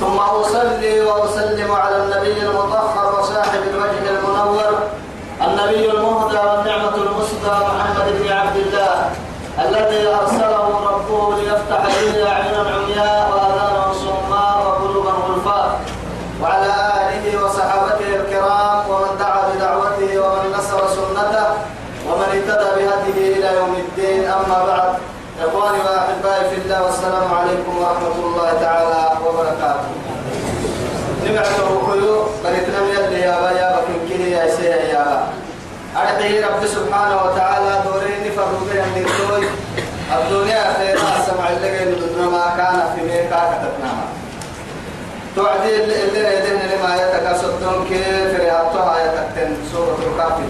ثم 0.00 0.18
أصلي 0.18 1.00
وأسلم 1.00 1.72
على 1.72 1.96
النبي 1.96 2.42
المطهر 2.42 3.20
وصاحب 3.20 3.60
الوجه 3.70 4.10
المنور 4.10 4.78
النبي 5.46 5.90
المهدى 5.90 6.36
والنعمة 6.38 6.94
المسدى 6.96 7.50
محمد 7.68 8.06
بن 8.22 8.32
عبد 8.32 8.56
الله 8.56 9.10
الذي 9.68 10.08
أرسله 10.08 10.66
ربه 10.90 11.36
ليفتح 11.36 11.82
به 11.86 12.28
أعينا 12.28 12.58
عمياء 12.74 13.30
وآذانا 13.32 13.92
صماء 13.92 14.56
وقلوبا 14.66 15.10
غلفاء 15.10 15.80
وعلى 16.42 16.72
آله 17.00 17.44
وصحابته 17.44 18.08
الكرام 18.20 18.78
ومن 18.90 19.18
دعا 19.18 19.42
بدعوته 19.54 20.18
ومن 20.18 20.52
نصر 20.58 20.78
سنته 20.88 21.46
ومن 22.08 22.28
اهتدى 22.34 22.68
بهديه 22.76 23.36
إلى 23.36 23.56
يوم 23.56 23.74
الدين. 23.74 24.24
أما 24.24 24.64
بعد 24.66 24.92
إخواني 25.40 25.78
وأحبائي 25.78 26.50
في 26.50 26.56
الله 26.64 26.82
والسلام 26.84 27.34
عليكم 27.34 27.78
ورحمة 27.78 28.16
الله 28.26 28.52
تعالى 28.60 29.13
نبعته 31.44 31.92
كيو 31.92 32.26
بريتنا 32.44 32.80
من 32.80 32.96
اللي 33.04 33.20
يا 33.20 33.40
بايا 33.40 33.76
بكين 33.76 34.18
كده 34.18 34.24
يا 34.28 34.56
سيا 34.56 34.76
يا 34.76 35.04
با 35.04 36.00
أرحيه 36.00 36.46
رب 36.46 36.66
سبحانه 36.66 37.16
وتعالى 37.22 37.82
دورين 37.84 38.32
فرق 38.36 38.60
بين 38.72 39.06
الدنيا 39.06 39.50
الدنيا 40.18 40.72
خير 40.78 40.94
السمع 40.94 41.48
اللي 41.48 41.70
ما 42.30 42.44
كان 42.56 42.78
في 42.94 43.02
ميكا 43.02 43.40
كتبنا 43.50 43.92
توعدي 45.36 45.84
اللي 45.84 46.36
يدين 46.36 46.60
لما 46.72 46.96
يتكاسدون 46.96 47.86
كيف 47.88 48.40
رياضتها 48.40 48.96
يتكتن 49.04 49.56
سورة 49.72 49.98
الكافر 50.12 50.48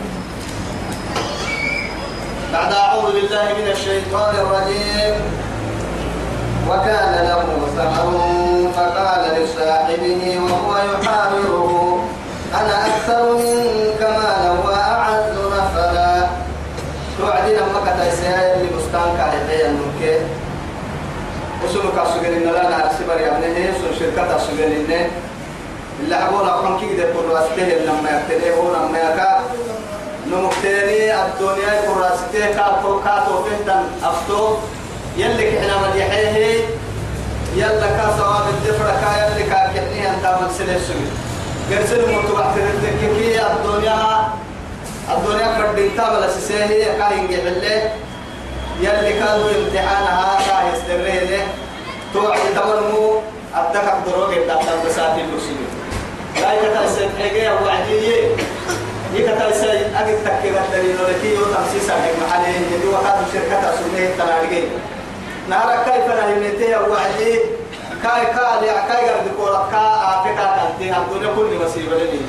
بعد 2.53 2.73
أعوذ 2.73 3.13
بالله 3.13 3.45
من 3.59 3.71
الشيطان 3.71 4.35
الرجيم. 4.35 5.15
وكان 6.69 7.15
له 7.29 7.45
ثمر 7.77 8.73
فقال 8.77 9.23
لصاحبه 9.43 10.04
وسنك 21.75 22.07
سجلنا 22.15 22.51
لنا 22.51 22.87
أرسبر 22.87 23.21
يا 23.21 23.31
ابنه 23.37 23.73
سن 23.79 23.99
شركة 23.99 24.39
سجلنا 24.39 25.07
اللي 26.01 26.17
حقونا 26.17 26.53
قم 26.53 26.79
كي 26.81 26.97
ده 26.97 27.05
واسطه 27.33 27.63
لما 27.87 28.23
هو 28.57 28.75
لما 28.75 28.99
يكا 28.99 29.41
نمكتني 30.31 31.15
الدنيا 31.25 31.75
كراسته 31.87 32.47
كاتو 32.57 33.01
كاتو 33.05 33.45
فهتن 33.45 33.85
أفتو. 34.05 34.57
يلي 35.17 35.51
كحنا 35.51 35.89
مديحيه 35.89 36.65
يلا 37.57 37.87
كاسواب 37.87 38.45
الدفرة 38.49 38.93
كا 39.03 39.11
يلي 39.27 39.43
كاكحني 39.51 40.11
أنت 40.11 40.27
من 40.41 40.49
سلسل. 40.59 40.79
سوي 40.87 41.77
قرسل 41.79 42.15
متوقع 42.15 42.55
تردككي 42.55 43.41
الدنيا 43.47 44.29
الدنيا 45.13 45.59
كردين 45.59 45.97
تابل 45.97 46.31
سيسيه 46.31 46.85
كاين 46.99 47.27
جبله 47.29 47.91
يلي 48.81 49.13
كانوا 49.13 49.51
امتحانها 49.51 50.39
كا 50.47 50.77
يستريه 50.77 51.47
توعد 52.15 52.41
تمرمو 52.57 53.21
أدك 53.55 53.95
دروج 54.07 54.35
الدكتور 54.35 54.77
بساتي 54.87 55.21
المسلمين 55.21 55.69
لا 56.41 56.53
يكتسب 56.53 57.09
حاجة 57.19 57.55
وعديه 57.63 58.29
يكتا 59.15 59.49
يساي 59.49 59.79
أجد 59.79 60.19
تكيب 60.25 60.55
الدليل 60.57 60.97
ولكي 61.01 61.35
يوتمسيس 61.35 61.91
عليك 61.91 62.15
محلين 62.23 62.63
يدي 62.73 62.89
وقاد 62.89 63.19
شركة 63.33 63.61
سنة 63.61 63.99
التنارجين 64.07 64.69
نهارك 65.49 65.85
كيف 65.85 66.07
نهيمتي 66.15 66.77
وعدي 66.77 67.33
كاي 68.03 68.27
كاي 68.27 68.69
كاي 68.89 69.09
قرد 69.11 69.29
كورا 69.37 69.69
كا 69.73 69.85
آفكا 70.05 70.47
كنتي 70.57 70.97
الدنيا 70.97 71.35
كل 71.37 71.65
مصيبة 71.65 71.97
لني 71.97 72.21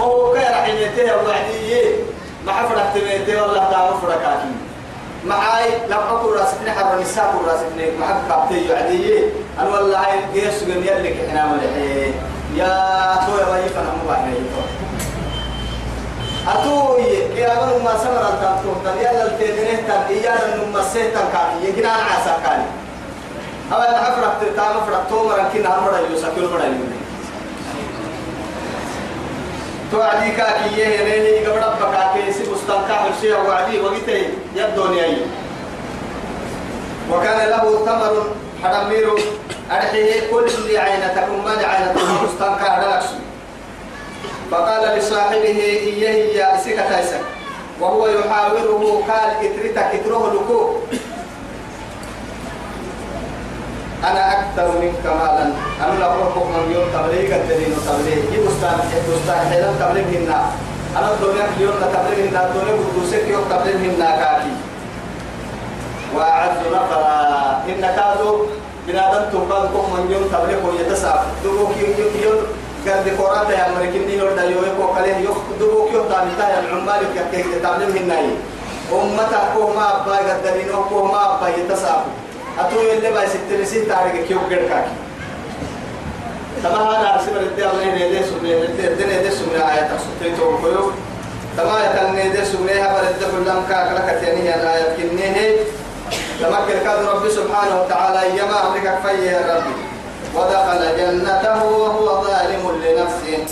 هو 0.00 0.32
كاي 0.32 0.44
رحيمتي 0.44 1.04
وعدي 1.04 1.84
ما 2.46 2.52
حفرك 2.52 2.86
تميتي 2.94 3.36
والله 3.36 3.70
دعوة 3.70 4.00
فركاكي 4.00 4.52
معاي 5.26 5.70
لم 5.88 5.98
أكن 6.10 6.38
راسبني 6.38 6.70
حر 6.70 6.94
النساء 6.96 7.34
كن 7.38 7.48
راسبني 7.50 7.98
معك 8.00 8.16
كابتي 8.28 8.72
وعدي 8.72 9.24
أنا 9.60 9.68
والله 9.68 9.98
هاي 9.98 10.18
جيس 10.34 10.62
جميل 10.64 11.04
لك 11.04 11.16
إحنا 11.28 11.46
ملحي. 11.46 12.12
يا 12.56 13.16
تويا 13.26 13.44
بايفا 13.44 13.80
نمو 13.80 14.10
بحنا 14.10 14.34
أتوي 16.48 17.02
يا 17.40 17.54
من 17.54 17.84
ما 17.84 17.98
سمر 17.98 18.28
التابتو 18.28 18.72
تن 18.84 18.98
يلا 19.00 19.26
التدريه 19.26 19.76
تن 19.76 20.02
إيانا 20.08 20.56
نم 20.56 20.76
السيتن 20.76 21.20
كان 21.32 21.62
يجينا 21.62 21.88
عسى 21.92 22.34
كان 22.44 22.62
أما 23.72 23.90
نحفرك 23.92 24.32
تتام 24.40 24.74
فرق 24.86 25.06
تومر 25.10 25.36
كنا 25.52 25.78
همرا 25.78 25.98
يوسكيل 26.10 26.44
مرا 26.52 26.64
يوني 26.64 27.03
وكان 37.12 37.48
له 37.50 37.64
ثمر 37.86 38.14
حرمير 38.62 39.06
أرحيه 39.70 40.20
لصاحبه 44.98 45.60
وهو 47.80 48.06
يحاوره 48.06 49.02
قال 49.08 49.30
كترتا 49.42 49.82
كتره 49.92 50.32
لكو 50.34 50.76
أنا 54.08 54.22
أكثر 54.32 54.68
منك 54.80 55.04
مالا. 55.06 55.46
أنا 55.84 55.98
لا 56.00 56.06
أروح 56.12 56.36
من 56.36 56.64
يوم 56.74 56.86
تبليغ 56.96 57.36
الدليل 57.36 57.72
تبليغ؟ 57.88 58.20
يبستان 58.34 58.78
يبستان 58.94 59.40
حيلا 59.50 59.70
تبليغ 59.80 60.06
هنا 60.16 60.40
أنا 60.98 61.08
الدنيا 61.12 61.46
يوم 61.60 61.74
تبليغ 61.94 62.18
هنا 62.28 62.40
الدنيا 62.46 62.74
بدوسك 62.80 63.24
يوم 63.28 63.44
تبليغ 63.50 63.76
هنا 63.76 64.08
كاكي 64.20 64.52
وأعد 66.16 66.56
نفرا. 66.74 67.14
إن 67.68 67.80
كادوا 67.96 68.46
بنادم 68.86 69.24
تبقى 69.32 69.60
من 69.94 70.04
يوم 70.12 70.24
تبليغ 70.32 70.60
ويتسعف 70.66 71.24
دوك 71.44 71.72
يوم 72.24 72.40
قد 72.86 73.08
كوراتا 73.16 73.52
يا 73.52 73.72
مريكين 73.76 74.06
دي 74.06 74.16
لوردا 74.16 74.44
يويكو 74.44 74.84
كليه 74.94 75.16
يخدبوك 75.16 75.92
يوتا 75.92 76.24
متا 76.24 76.48
يا 76.48 76.60
العمال 76.60 77.00
يكيك 77.16 77.46
تعلم 77.62 77.96
هناي 77.96 78.26
أمتا 78.92 79.40
كو 79.54 79.72
ما 79.76 79.86
أبا 79.96 80.16
قدرينو 80.16 80.84
كو 80.84 81.04
ما 81.04 81.20
أبا 81.34 81.48
يتسابو 81.48 82.10
أتو 82.58 82.80
يلي 82.80 83.10
باي 83.10 83.26
سترسي 83.26 83.84
تاريك 83.84 84.26
كيو 84.28 84.38
قرقاكي 84.38 84.94
تما 86.62 86.80
هذا 86.90 87.14
أرسل 87.14 87.36
ردي 87.36 87.64
الله 87.66 87.84
نيدي 87.84 88.24
سبني 88.24 88.54
ردي 88.54 89.04
نيدي 89.04 89.30
سبني 89.30 89.58
آيات 89.70 89.90
سبتي 90.04 90.36
توقيو 90.36 90.90
تما 91.56 91.76
يتن 91.84 92.14
نيدي 92.14 92.44
سبني 92.44 92.72
هبا 92.72 93.00
ردي 93.00 93.44
كلام 93.44 93.62
كاك 93.68 93.88
لك 93.96 94.20
تيني 94.20 94.54
الآيات 94.54 94.96
كنيه 94.96 95.56
تما 96.40 96.58
كركاد 96.68 97.06
ربي 97.06 97.30
سبحانه 97.30 97.82
وتعالى 97.82 98.38
يما 98.38 98.66
أمريكا 98.66 98.94
كفاية 98.94 99.30
يا 99.30 99.56
ربي. 99.56 99.74
ودخل 100.34 100.96
جنته 100.96 101.64
وهو 101.64 102.24
ظالم 102.24 102.82
لنفسه. 102.84 103.44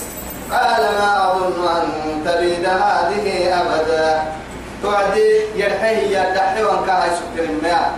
قال 0.52 0.82
ما 0.98 1.32
أظن 1.32 1.68
أن 1.76 1.88
تبيد 2.26 2.64
هذه 2.64 3.26
أبدا. 3.60 4.22
تعدي 4.82 5.40
يرحي 5.56 6.14
يدحي 6.14 6.62
وانكاها 6.62 7.08
سكر 7.16 7.44
الماء. 7.44 7.92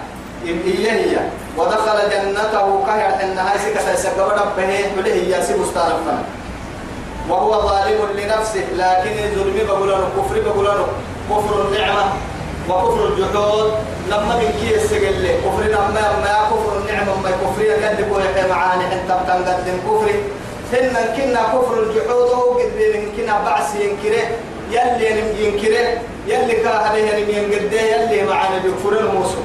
إيه 0.47 0.91
هي 0.93 1.17
ودخل 1.59 2.11
جنته 2.11 2.85
كهر 2.87 3.13
حنها 3.19 3.57
سكة 3.57 3.97
سكبر 3.97 4.33
ربه 4.33 4.85
بله 4.97 5.15
ياسي 5.15 5.55
مستانفا 5.55 6.25
وهو 7.29 7.69
ظالم 7.69 7.99
لنفسه 8.19 8.65
لكن 8.77 9.25
الظلم 9.25 9.67
بقولانه 9.69 10.09
كفر 10.17 10.41
بقولانه. 10.41 10.87
كفر 11.31 11.69
النعمة 11.69 12.05
وكفر 12.69 13.07
الجحود. 13.07 13.73
لما 14.09 14.37
من 14.37 14.53
كي 14.61 14.75
السجل 14.77 15.29
كفر 15.45 15.63
لما 15.69 16.05
ما 16.25 16.37
كفر 16.51 16.79
النعمة 16.79 17.13
ما 17.23 17.31
كفر 17.31 17.63
يكذب 17.63 18.13
ويحيى 18.13 18.51
معاني 18.51 18.85
حتى 18.85 19.15
بتنقدم 19.23 19.77
كفر 19.87 20.11
هن 20.73 20.95
كنا 21.17 21.43
كفر 21.43 21.83
الجحود 21.83 22.29
هو 22.29 22.59
قد 22.59 23.09
كنا 23.17 23.45
بعس 23.45 23.75
ينكره. 23.75 24.25
يلي 24.71 25.45
ينكره. 25.45 25.87
يلي 26.27 26.55
كاهله 26.55 27.17
ينقده. 27.17 27.81
يلي 27.81 28.23
معاني 28.23 28.59
بكفر 28.61 29.01
الموسم. 29.01 29.45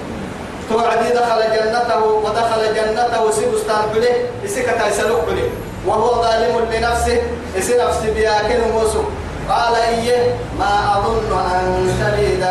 توعدي 0.69 1.10
دخل 1.10 1.42
جنته 1.56 2.04
ودخل 2.06 2.75
جنته 2.75 3.31
سيبستان 3.31 3.83
بله 3.94 4.16
يسكت 4.44 4.80
يسلوك 4.89 5.25
بله 5.27 5.50
وهو 5.88 6.24
ظالم 6.24 6.56
لنفسه 6.71 7.21
يصير 7.56 7.88
نفسي 7.88 8.12
بياكل 8.12 8.62
موسو 8.74 9.04
قال 9.50 9.75
إيه 9.75 10.36
ما 10.60 10.98
أظن 10.98 11.31
أن 11.56 11.66
تريد 12.01 12.44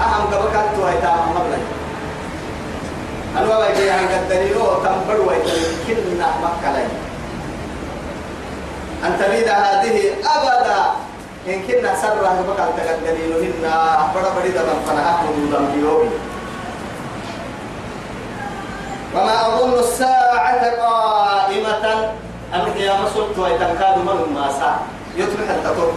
أهم 0.00 0.24
قبكت 0.32 0.78
ويتام 0.84 1.18
مبلغ 1.30 1.62
أنا 3.36 3.46
بقى 3.46 3.90
عن 3.90 4.08
قدرينو 4.08 4.64
تنبر 4.84 5.20
ويتام 5.28 5.72
كنا 5.86 6.28
مكة 6.42 6.76
أن 9.04 9.18
تريد 9.18 9.48
هذه 9.48 9.96
أبدا. 10.36 10.82
إن 11.46 11.62
كنا 11.62 11.94
سرها 12.02 12.42
بقى 12.48 12.68
تقدرينو 12.76 13.38
هنا 13.38 13.74
بڑا 14.14 14.30
بڑی 14.36 14.50
دم 14.50 14.78
فنحكم 14.86 15.50
دم 15.52 15.80
يومي 15.80 16.35
وما 19.14 19.46
أظن 19.46 19.78
الساعة 19.78 20.62
قائمة. 20.80 22.12
أنك 22.54 22.76
يا 22.76 22.94
مسلط 23.00 23.38
ويتنكاد 23.38 23.98
من 23.98 24.32
ما 24.34 24.52
ساعة. 24.58 24.80
يطرح 25.16 25.50
التطرق 25.50 25.94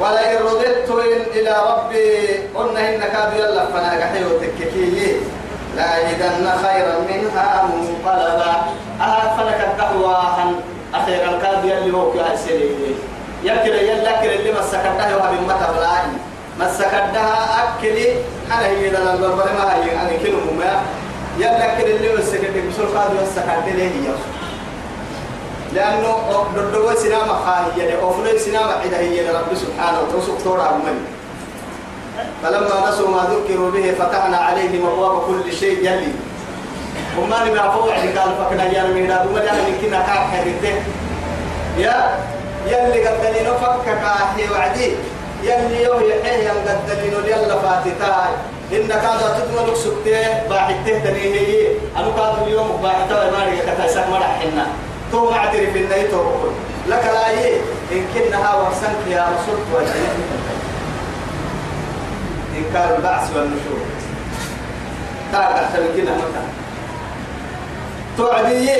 ولئن 0.00 0.38
رددت 0.42 0.90
إلى 1.34 1.54
ربي 1.70 2.38
قلنا 2.54 2.80
إن 2.94 3.00
كاد 3.00 3.32
يلا 3.36 3.66
فنا 3.66 4.00
كحيو 4.00 4.28
تككي 4.38 5.20
لأجدن 5.76 6.46
خيرا 6.64 6.96
منها 7.10 7.68
منقلبا. 7.68 8.52
أهل 9.00 9.38
فلك 9.38 9.60
عن 10.38 10.54
أخيرا 10.94 11.38
كاد 11.42 11.64
يلي 11.64 11.96
هو 11.96 12.12
كي 12.12 12.34
أسيري 12.34 12.96
يكل 13.42 13.74
يلا 13.74 14.20
كل 14.20 14.28
اللي 14.28 14.52
مسكتها 14.52 15.30
بمتا 15.30 15.72
بلاي 15.76 16.04
مسكتها 16.60 17.62
أكلي. 17.62 18.16
أنا 18.58 18.66
هي 18.66 18.90
لنا 18.90 19.14
البربر 19.14 19.44
ما 19.58 19.74
هي 19.74 19.92
أنا 20.00 20.16
كل 20.22 20.32
مما 20.32 20.80
يلا 21.38 21.78
كل 21.78 21.90
اللي 21.90 22.16
مسكتها 22.18 22.68
بسول 22.70 22.86
كاد 22.94 23.10
مسكتها 23.22 23.66
ليه 23.66 23.84
هي. 23.84 24.12
لأنه 25.74 26.16
دردوة 26.56 26.94
سينما 26.94 27.34
خاهية 27.46 27.90
لأفضل 27.90 28.40
سينما 28.40 28.72
عدا 28.84 28.98
هي 28.98 29.26
لرب 29.26 29.54
سبحانه 29.54 30.00
وتعالى 30.00 30.42
تورا 30.44 30.62
عمني 30.62 31.00
فلما 32.42 32.88
نسوا 32.90 33.08
ما 33.08 33.28
ذكروا 33.30 33.70
به 33.70 33.94
فتحنا 33.98 34.36
عليهم 34.36 34.86
أبواب 34.86 35.22
كل 35.26 35.52
شيء 35.52 35.78
يلي. 35.78 36.12
وما 37.18 37.36
لم 37.44 37.56
يعفوا 37.56 37.88
يعني 37.88 38.18
قال 38.18 38.30
فكنا 38.38 38.64
يا 38.64 38.82
هذا 38.82 39.26
وما 39.30 39.44
جاء 39.44 39.54
من 39.54 39.78
كنا 39.82 39.98
كاح 39.98 40.36
حديثه 40.36 40.74
يا 41.78 42.18
يلي 42.66 43.08
قدلين 43.08 43.46
فك 43.46 43.84
كاحي 43.86 44.52
وعدي. 44.52 44.92
يلي 45.42 45.82
يو 45.82 46.00
يحيي 46.00 46.44
يم 46.44 46.58
قدلين 46.66 47.14
يلا 47.26 47.56
فاتتاي 47.62 48.32
إن 48.72 48.88
كذا 48.88 49.38
تدمر 49.38 49.74
سكته 49.74 50.48
باحته 50.48 50.98
تنيه 51.04 51.68
أنا 51.96 52.10
كذا 52.16 52.44
اليوم 52.46 52.80
باحته 52.82 53.30
ما 53.30 53.44
رجع 53.46 53.74
كتاسك 53.74 54.06
مرة 54.08 54.30
حنا. 54.40 54.66
تو 55.12 55.30
معترف 55.30 55.76
إن 55.76 55.92
يتو 55.92 56.24
لك 56.88 57.04
لا 57.14 57.30
يه 57.30 57.60
إن 57.92 58.04
كنا 58.14 58.54
ورسنك 58.54 59.02
يا 59.10 59.26
رسول 59.32 59.58
وجهك 59.74 60.16
إنكار 62.56 62.96
البعث 62.96 63.36
والنشور. 63.36 63.82
تاقع 65.32 65.62
تلقينا 65.74 66.12
متى. 66.14 66.44
توعدي 68.16 68.70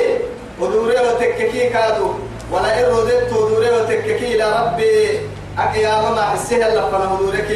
ودوري 0.61 0.97
وتككي 1.01 1.69
كادو. 1.69 2.15
ولا 2.53 2.81
إن 2.81 2.85
رددت 2.97 3.33
ودوري 3.33 3.71
وتككي 3.71 4.35
إلى 4.35 4.47
ربي. 4.61 5.21
أقيام 5.59 6.15
ما 6.15 6.23
حسيه 6.23 6.67
الله 6.67 6.91
فنهدورك 6.91 7.51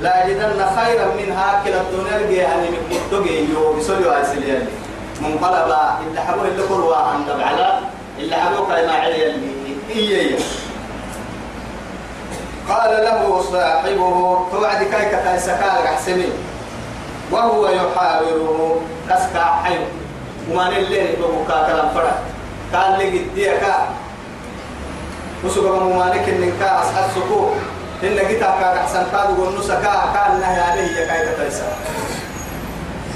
لا 0.00 0.26
يجدن 0.26 0.66
خيرا 0.76 1.06
منها 1.20 1.62
كلا 1.64 1.80
الدنيا 1.80 2.42
يعني 2.42 2.68
من 2.70 2.98
مدقي. 3.12 3.44
يو 3.52 3.78
يسولي 3.78 4.06
واسليان 4.08 4.66
منقلبا 5.20 5.98
إلا 6.06 6.20
حبوه 6.20 6.48
اللي 6.48 6.62
قروا 6.62 6.96
عن 6.96 7.24
على. 7.40 7.78
إلا 8.18 8.36
حبوه 8.36 8.66
كلمة 8.66 8.92
علي 8.92 9.26
اللي 9.26 10.36
قال 12.68 13.04
له 13.04 13.42
صاحبه 13.52 14.38
توعد 14.52 14.82
كاي 14.82 15.06
كتاي 15.08 15.38
سكال 15.38 15.88
حسمي 15.88 16.32
وهو 17.30 17.68
يحاوره 17.68 18.80
كسكا 19.08 19.44
حيو. 19.64 19.80
وما 20.50 20.70
نلين 20.70 21.06
بقوكا 21.20 21.66
كلام 21.66 21.88
فرق 21.94 22.18
قال 22.74 22.98
لي 22.98 23.18
قديكا 23.18 23.88
وسوق 25.46 25.82
ممالك 25.82 26.28
إن 26.28 26.52
كا 26.60 26.80
أصحاب 26.82 27.10
سكو 27.14 27.50
إن 28.02 28.28
جيتا 28.28 28.50
كا 28.60 28.80
أحسن 28.80 29.06
كادو 29.12 29.44
ونسكا 29.46 29.94
كان 30.14 30.40
نهي 30.40 30.60
عليه 30.60 30.96
يا 30.96 31.06
كاي 31.06 31.26
كتاي 31.26 31.50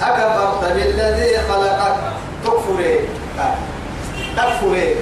أكبرت 0.02 0.72
بالذي 0.72 1.38
خلقك. 1.48 1.96
تكفري. 2.44 3.00
تكفري. 4.36 4.94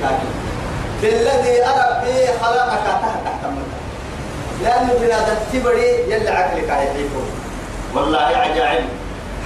بالذي 1.02 1.64
أربي 1.64 2.26
خلقك 2.42 2.78
تحت 2.86 3.14
تحت 3.24 3.42
لأنه 4.62 4.92
بنادم 5.00 5.38
تبري 5.52 5.90
يلي 6.10 6.28
عقلك 6.28 6.68
يحيكم 6.68 7.24
والله 7.94 8.18
عجائب 8.18 8.84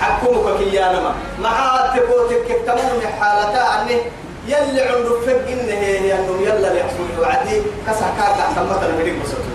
حكمك 0.00 0.58
كيانما. 0.58 1.14
مع 1.42 1.86
تبوتك 1.96 2.48
تمام 2.66 3.00
حالتا 3.20 3.58
عني 3.58 4.00
يلي 4.46 4.82
عنده 4.82 5.20
فق 5.26 5.48
إنه 5.48 5.72
هي 5.72 6.08
يلا 6.42 6.72
يحصل 6.74 7.20
وعدي 7.20 7.62
كسر 7.86 8.06
كاكا 8.18 8.52
تمت 8.56 8.82
المديك 8.82 9.14
بسطو 9.22 9.52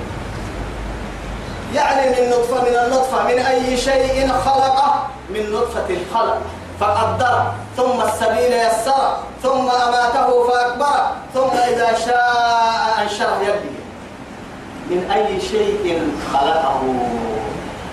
يعني 1.76 2.10
من 2.10 2.30
نطفة 2.30 2.62
من 2.62 2.76
النطفة 2.86 3.24
من 3.24 3.40
أي 3.40 3.78
شيء 3.78 4.28
خلقه؟ 4.46 5.08
من 5.30 5.52
نطفة 5.52 5.98
خلق 6.14 6.42
فقدر 6.80 7.52
ثم 7.78 8.02
السبيل 8.02 8.54
يسر 8.54 9.18
ثم 9.44 9.70
أماته 9.70 10.48
فأكبر 10.48 11.00
ثم 11.34 11.58
إذا 11.58 11.94
شاء 12.06 12.98
أنشره 13.04 13.40
يبدي 13.42 13.78
من 14.90 15.12
أي 15.12 15.42
شيء 15.42 16.12
خلقه. 16.34 16.82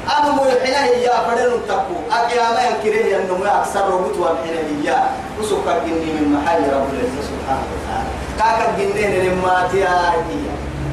أنا 0.04 0.30
مو 0.30 0.44
الحين 0.44 0.74
هي 0.74 1.10
فدل 1.28 1.60
تكو 1.68 1.96
أقياما 2.12 2.60
ينكره 2.62 3.16
أنه 3.16 3.38
ما 3.38 3.60
أكثر 3.60 3.90
روبوت 3.90 4.16
والحين 4.16 4.56
هي 4.84 4.96
وسوكا 5.40 5.78
جني 5.78 6.12
من 6.12 6.36
محل 6.36 6.62
رب 6.72 6.88
العزة 6.92 7.20
سبحانه 7.30 7.66
وتعالى. 7.72 8.10
كاكا 8.38 8.78
جنين 8.78 9.12
لما 9.24 9.68
تياري 9.72 10.40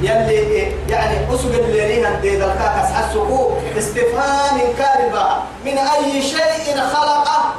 يلي 0.02 0.72
يعني 0.90 1.36
أسوق 1.36 1.52
اللي 1.52 1.86
ريها 1.86 2.20
دي 2.22 2.36
دلكاك 2.36 2.76
أسحسكو 2.84 3.52
استفهام 3.78 4.58
كاربة. 4.78 5.28
من 5.66 5.78
أي 5.78 6.22
شيء 6.22 6.78
خلقه؟ 6.94 7.54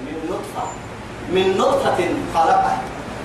من 0.00 0.14
نطفة. 0.30 0.64
من 1.32 1.58
نطفة 1.58 1.98
خلقه. 2.34 2.76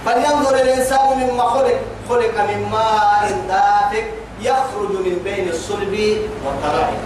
فلينظر 0.06 0.56
الإنسان 0.56 1.08
مما 1.18 1.44
خلق. 1.44 1.80
خلق 2.10 2.36
من 2.50 2.70
ماء 2.72 3.42
دافق 3.48 4.06
يخرج 4.42 4.92
من 4.92 5.22
بين 5.24 5.50
الصلب 5.50 6.18
والترائب. 6.46 7.00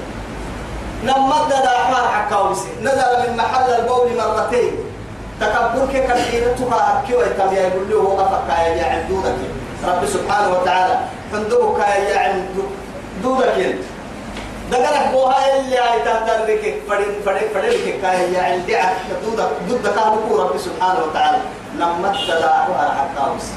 نمد 1.04 1.50
دا 1.50 1.76
أحوال 1.76 2.08
حكاوسي 2.08 2.70
نزل 2.82 3.30
من 3.30 3.38
محل 3.38 3.70
البول 3.74 4.10
مرتين. 4.18 4.74
تكبر 5.40 5.88
كي 5.92 6.02
كثيرة 6.08 6.54
تكاكي 6.54 7.16
ويتم 7.16 7.54
يقول 7.56 7.90
له 7.90 8.18
أفكا 8.22 8.62
يا 8.62 8.86
عن 8.86 9.08
دودك. 9.10 9.40
رب 9.88 10.06
سبحانه 10.06 10.50
وتعالى 10.50 11.00
فندوك 11.32 11.80
يا 11.80 12.20
عن 12.20 12.46
دودك. 13.24 13.76
دقرك 14.72 15.08
بوها 15.12 15.60
اللي 15.60 15.78
تهترك. 16.06 16.64
فرين 16.90 17.12
فرين 17.26 17.50
فرين 17.54 18.02
كاي 18.02 18.34
يا 18.34 18.42
عن 18.44 18.66
دعك. 18.68 18.98
دودك 19.26 19.50
دودك 19.70 19.98
رب 20.32 20.58
سبحانه 20.58 21.00
وتعالى. 21.04 21.38
نمد 21.80 22.16
دا 22.28 22.50
أحوال 22.52 22.92
حكاوسي 23.00 23.54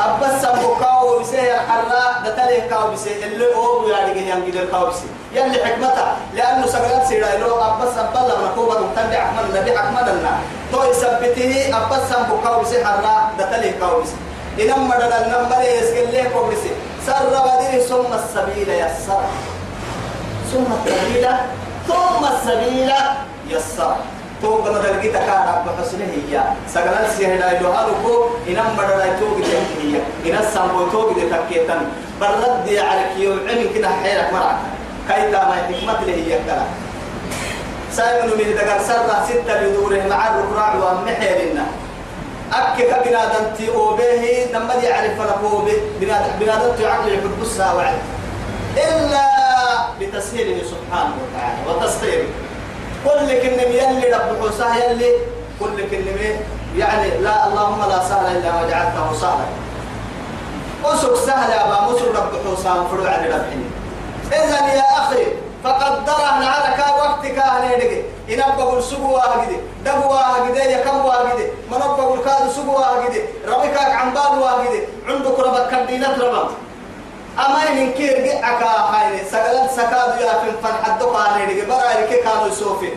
أبس 0.00 0.42
سبوكاو 0.42 1.18
بسه 1.18 1.54
الحراء 1.54 2.22
دتله 2.24 2.68
كاو 2.70 2.90
بسه 2.92 3.24
اللي 3.24 3.54
هو 3.54 3.88
يعني 3.88 4.14
جه 4.14 4.18
ينجي 4.18 4.62
الكاو 4.62 4.86
بسه 4.86 5.08
يلي 5.32 5.64
حكمته 5.64 6.06
لأنه 6.34 6.66
سجلات 6.66 7.06
سيرا 7.06 7.36
لو 7.40 7.56
أبس 7.56 7.98
أبلا 7.98 8.34
نكوبة 8.46 8.74
تندع 8.96 9.22
أحمد 9.24 9.44
النبي 9.54 9.76
أحمد 9.76 10.08
لنا 10.08 10.32
تو 10.72 10.84
يثبته 10.90 11.76
أبس 11.76 12.70
حراء 12.84 13.30
دتله 13.38 13.72
كاو 13.80 14.00
بسه 14.00 14.16
إنما 14.60 14.76
مدد 14.76 15.12
النمبر 15.12 15.60
يسكن 15.62 16.30
كاو 16.32 16.44
بسه 16.50 16.72
سر 17.06 17.28
بديه 17.30 17.78
ثم 17.78 18.12
السبيل 18.12 18.68
يسر. 18.68 19.22
ثم 20.52 20.66
السبيل 20.72 21.26
ثم 21.88 22.22
السبيل 22.24 22.92
يسر. 23.48 23.96
تو 24.42 24.62
كنا 24.62 24.78
دلقي 24.78 25.08
تكارا 25.08 25.64
بحسنه 25.66 26.04
هي. 26.14 26.42
سجل 26.68 26.94
سيهدا 27.16 27.52
يلوهالكو 27.52 28.14
إنما 28.48 28.70
بدل 28.78 29.20
توقي 29.20 29.42
هي. 29.80 29.94
إن 30.26 30.38
السامبو 30.38 30.88
توقي 30.92 31.22
تكيتن 31.30 31.80
برد 32.20 32.68
على 32.68 33.02
كيو 33.16 33.32
علم 33.48 33.70
كده 33.74 33.88
حيرك 33.88 34.32
مرة 34.32 34.58
كايتا 35.08 35.44
ما 35.48 35.54
حكمة 35.54 36.00
له 36.06 36.14
هي 36.14 36.38
كلا. 36.44 36.62
سايمن 37.92 38.30
من 38.38 38.54
دقر 38.54 38.78
سرة 38.88 39.24
ستة 39.28 39.54
بدوره 39.60 40.02
مع 40.10 40.20
الركراع 40.28 40.74
ومحيرنا. 40.74 41.66
أكك 42.52 43.08
بنادم 43.08 43.44
تي 43.56 43.68
أوبيه 43.68 44.52
نما 44.54 44.74
يعرف 44.74 45.20
لك 45.20 45.38
بنادم 46.00 46.32
بنادم 46.40 46.70
تعقل 46.78 47.08
يحب 47.12 47.42
الساعة 47.42 47.94
إلا 48.76 49.26
بتسهيله 50.00 50.62
سبحانه 50.62 51.14
وتعالى 51.22 51.58
وتسخيره 51.68 52.28
كل 53.04 53.28
كلمة 53.42 53.62
يلي 53.62 54.06
رب 54.14 54.30
حساه 54.48 54.74
يلي 54.76 55.10
كل 55.60 55.76
كلمة 55.90 56.40
يعني 56.76 57.08
لا 57.26 57.46
اللهم 57.46 57.80
لا 57.90 57.98
سهل 58.08 58.36
إلا 58.36 58.52
ما 58.52 58.62
جعلته 58.70 59.12
سهلا. 59.20 59.46
أسك 60.84 61.14
سهل 61.26 61.50
يا 61.50 61.64
أبا 61.64 61.78
مسر 61.92 62.06
رب 62.14 62.32
حسام 62.56 62.88
فرع 62.88 63.10
عن 63.10 63.24
ربحني 63.24 63.65
إذا 64.32 64.72
يا 64.74 64.84
أخي 64.98 65.24
فقدرنا 65.64 66.46
على 66.50 66.76
كا 66.76 66.90
وقت 66.90 67.26
كان 67.26 67.92
إن 68.30 68.40
أبغى 68.42 68.78
السبوة 68.78 69.20
هجدي 69.24 69.56
دبوة 69.84 70.20
هجدي 70.20 70.72
يكم 70.72 70.96
هجدي 70.96 71.46
من 71.70 71.82
أبغى 71.82 72.14
الكاد 72.14 72.50
سبوة 72.50 72.86
هجدي 72.86 73.20
ربك 73.48 73.76
عن 73.78 74.10
بال 74.10 74.42
هجدي 74.42 74.80
عندك 75.08 75.38
ربك 75.38 75.70
كدينة 75.70 76.08
ربك 76.22 76.50
أما 77.38 77.68
إن 77.68 77.92
كير 77.92 78.26
جعك 78.26 78.62
هاي 78.62 79.24
سجلت 79.24 79.70
سكاد 79.76 80.20
يا 80.20 80.32
فين 80.40 80.54
فن 80.62 80.84
حدك 80.84 81.46
نيجي 81.48 81.60
برا 81.66 81.90
يك 81.90 82.24
كانوا 82.24 82.46
يسوفي 82.46 82.88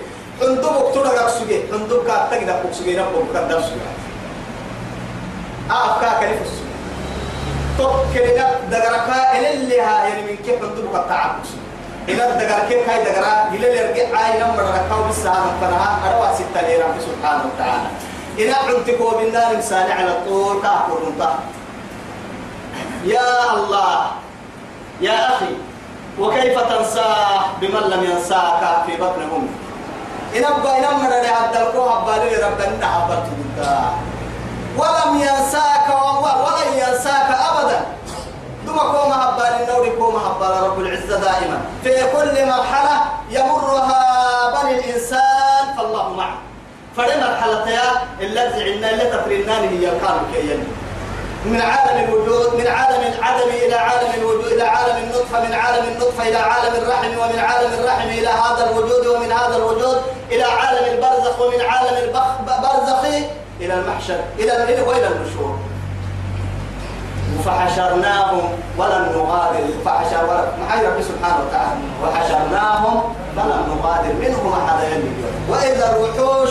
عندك 0.41 0.93
تورا 0.93 1.09
ركسوجي 1.09 1.61
عندك 1.73 2.03
كاتك 2.07 2.43
ده 2.43 2.61
كوكسوجي 2.61 2.99
ربك 2.99 3.29
كدر 3.33 3.61
سوجي 3.61 3.81
أفكا 5.71 6.19
كلف 6.19 6.47
سوجي 6.47 6.68
توك 7.79 7.95
كلنا 8.13 8.47
دعركا 8.71 9.39
اللي 9.39 9.81
هاي 9.81 10.09
يعني 10.09 10.21
من 10.21 10.35
كيف 10.45 10.59
كتعب 10.93 11.35
إن 12.09 12.19
الدجار 12.19 12.59
كيف 12.69 12.89
هاي 12.89 13.03
دجرا 13.03 13.49
إلى 13.53 13.81
الرجع 13.81 14.17
عين 14.19 14.41
مرة 14.43 14.69
ركوا 14.77 15.05
بالساعة 15.07 15.51
فنها 15.61 15.89
أروا 16.05 16.35
ستة 16.35 16.61
ليرة 16.67 16.95
سبحانه 16.99 17.43
وتعالى 17.53 17.89
إن 18.39 18.53
عندك 18.53 18.99
بالنار 19.17 19.55
إنسان 19.55 19.91
على 19.91 20.13
طول 20.27 20.61
كافر 20.61 20.99
يا 23.05 23.53
الله 23.53 24.11
يا 25.01 25.35
أخي 25.35 25.53
وكيف 26.19 26.59
تنساه 26.59 27.41
بمن 27.61 27.83
لم 27.89 28.03
ينساك 28.03 28.83
في 28.85 28.97
بطن 28.97 29.21
أمك 29.21 29.49
إن 30.35 30.43
أبقى 30.45 30.79
إن 30.79 30.83
أمر 30.83 31.09
لعبد 31.09 31.55
القوة 31.55 32.05
بالي 32.05 32.35
ربنا 32.35 32.85
عبدت 32.85 33.27
ولم 34.79 35.21
ينساك 35.21 35.87
ولن 36.23 36.69
ينساك 36.73 37.29
أبدا. 37.49 37.79
ثم 38.65 38.77
قوم 38.77 39.11
هبال 39.11 39.53
النور 39.61 39.85
قوم 39.99 40.15
هبال 40.15 40.63
رب 40.63 40.79
العزة 40.79 41.19
دائما. 41.19 41.61
في 41.83 41.93
كل 42.13 42.45
مرحلة 42.45 42.95
يمرها 43.29 44.03
بني 44.55 44.79
الإنسان 44.79 45.63
فالله 45.77 46.09
معه. 46.09 46.37
فلما 46.97 47.29
مرحلة 47.29 47.69
يا 47.69 47.89
الذي 48.21 48.63
عندنا 48.71 48.89
اللي 48.89 49.05
تفرنان 49.05 49.63
هي 49.69 49.89
الكامل 49.89 50.21
كيان 50.33 50.67
من 51.45 51.61
عالم 51.61 51.97
الوجود 52.03 52.55
من 52.55 52.67
عالم 52.67 53.13
العدم 53.13 53.49
إلى 53.49 53.75
عالم 53.75 54.13
الوجود 54.17 54.45
إلى 54.45 54.63
عالم 54.63 54.97
النطفة 54.97 55.39
من 55.47 55.53
عالم 55.53 55.85
النطفة 55.87 56.23
إلى 56.29 56.37
عالم 56.37 56.75
الرحم 56.75 57.11
ومن 57.19 57.39
عالم 57.39 57.73
الرحم 57.73 58.07
إلى 58.07 58.27
هذا 58.27 58.69
الوجود 58.69 59.07
ومن 59.07 59.31
هذا 59.31 59.55
الوجود 59.55 60.01
إلى 60.31 60.43
عالم 60.43 60.85
البرزخ 60.93 61.39
ومن 61.41 61.61
عالم 61.61 61.97
البرزخ 61.97 63.05
إلى 63.61 63.73
المحشر. 63.73 64.19
إلى 64.39 64.81
وإلى 64.87 65.07
النشور. 65.07 65.59
فحشرناهم 67.45 68.49
ولم 68.77 69.05
نغادر. 69.15 69.67
فحشر 69.85 70.51
محي 70.61 70.85
رب 70.85 71.01
سبحانه 71.01 71.37
وتعالى. 71.47 71.79
وحشرناهم 72.03 73.15
فلم 73.35 73.77
نغادر. 73.77 74.13
منهم 74.13 74.53
أحد 74.53 74.79
وإذا 75.49 75.95
الوحوش 75.95 76.49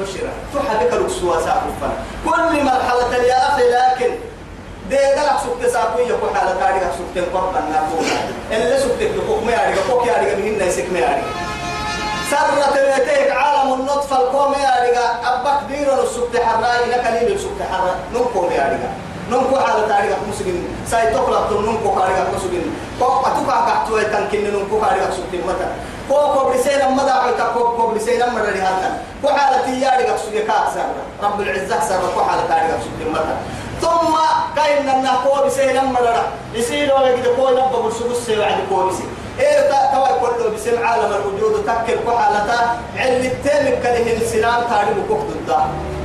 حشرت 0.00 0.32
تحبك 0.54 0.92
الوسوى 0.92 1.34
ساقفا 1.44 1.90
كل 2.24 2.64
مرحلة 2.64 3.16
يا 3.16 3.48
أخي 3.48 3.62
لكن 3.62 4.14
دي 4.90 4.96
دلك 4.96 5.36
سكت 5.44 5.72
ساقوي 5.72 6.02
يكو 6.02 6.26
حالة 6.34 6.60
تاريخ 6.60 6.82
سكت 6.82 7.24
قربا 7.34 7.60
ناقونا 7.60 8.18
اللي 8.52 8.78
سكت 8.78 9.00
يكوك 9.00 9.42
ما 9.46 9.52
ياريك 9.52 9.78
كوك 9.90 10.06
ياريك 10.06 10.38
مهن 10.38 10.68
يسك 10.68 10.92
ما 10.92 10.98
ياريك 10.98 11.24
سرة 12.30 12.74
بيتيك 12.74 13.30
عالم 13.30 13.72
النطفة 13.72 14.16
القوم 14.16 14.52
ياريك 14.52 14.98
أبا 15.24 15.60
كبير 15.60 16.02
السكت 16.02 16.42
حراي 16.42 16.90
لك 16.90 17.04
ليل 17.12 17.32
السكت 17.34 17.62
حراي. 17.72 17.94
نمكم 18.14 18.52
ياريك 18.52 18.80
نمكو 19.30 19.56
حالة 19.56 19.88
تاريخ 19.88 20.16
مسجن 20.28 20.64
ساي 20.90 21.06
تقلب 21.06 21.50
تم 21.50 21.66
نمكو 21.66 22.00
تاريخ 22.00 22.18
مسجن 22.36 22.62
كو 22.98 23.04
أتوقع 23.04 23.66
كحتوي 23.66 24.04
تنكين 24.04 24.54
نمكو 24.54 24.80
تاريخ 24.80 25.10
سكت 25.10 25.44
متى. 25.46 25.68
كو 26.08 26.50
بسينا 26.50 26.88
مدى 26.88 27.10
عيتا 27.10 27.44
كو 27.54 27.86
بسينا 27.86 28.26
مرة 28.30 28.50
لهذا 28.50 29.00
كو 29.22 29.28
حالة 29.28 29.68
ياري 29.68 30.18
سكت 30.18 30.46
كاكسر 30.46 30.86
رب 31.22 31.40
العزة 31.40 31.80
سر 31.88 32.00
كو 32.14 32.20
حالة 32.20 32.42
تاريخ 32.48 32.70
سكت 32.86 33.08
متى. 33.10 33.36
ثم 33.80 34.14
كاين 34.56 34.88
النحو 34.88 35.46
بسينا 35.46 35.82
مرة. 35.82 36.24
يسيروا 36.54 37.06
يجد 37.06 37.26
كو 37.36 37.48
نبغى 37.48 37.82
بالسوس 37.82 38.30
وعد 38.38 38.58
كو 38.70 38.88
بسي 38.88 39.04
إيه 39.40 39.70
توا 39.92 40.08
كله 40.20 40.50
بسم 40.54 40.84
عالم 40.86 41.12
الوجود 41.12 41.64
تكر 41.64 41.96
كو 42.06 42.18
حالة 42.18 42.78
علم 42.96 43.24
التامك 43.24 43.82
كده 43.82 44.16
السلام 44.16 44.60
تاريخ 44.70 44.96
كو 45.08 45.14
ضد 45.14 45.50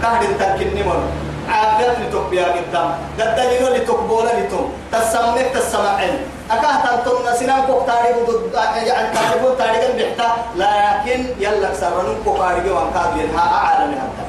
كهد 0.02 0.38
تكني 0.40 0.84
مرة 0.84 1.08
عافيت 1.50 2.00
لتقبيا 2.00 2.46
قدام. 2.46 2.92
قد 3.20 3.36
دليل 3.36 3.74
لتقبولا 3.74 4.30
لتم. 4.40 4.70
تسمك 4.92 5.46
تسمعين. 5.54 6.18
أكاه 6.52 6.76
تنتم 6.86 7.18
نسينا 7.28 7.60
كوك 7.68 7.88
تاريخ 7.88 8.18
ضد 8.30 8.54
يعني 8.88 9.08
تاريخ 9.16 9.58
تاريخ 9.58 9.92
بحتا 9.98 10.30
لكن 10.56 11.26
يلا 11.40 11.74
سرنون 11.74 12.18
كوك 12.26 12.38
تاريخ 12.38 12.66
وانكاد 12.66 13.18
ينها 13.18 13.46
أعلى 13.58 13.86
من 13.88 13.94
هذا 13.94 14.26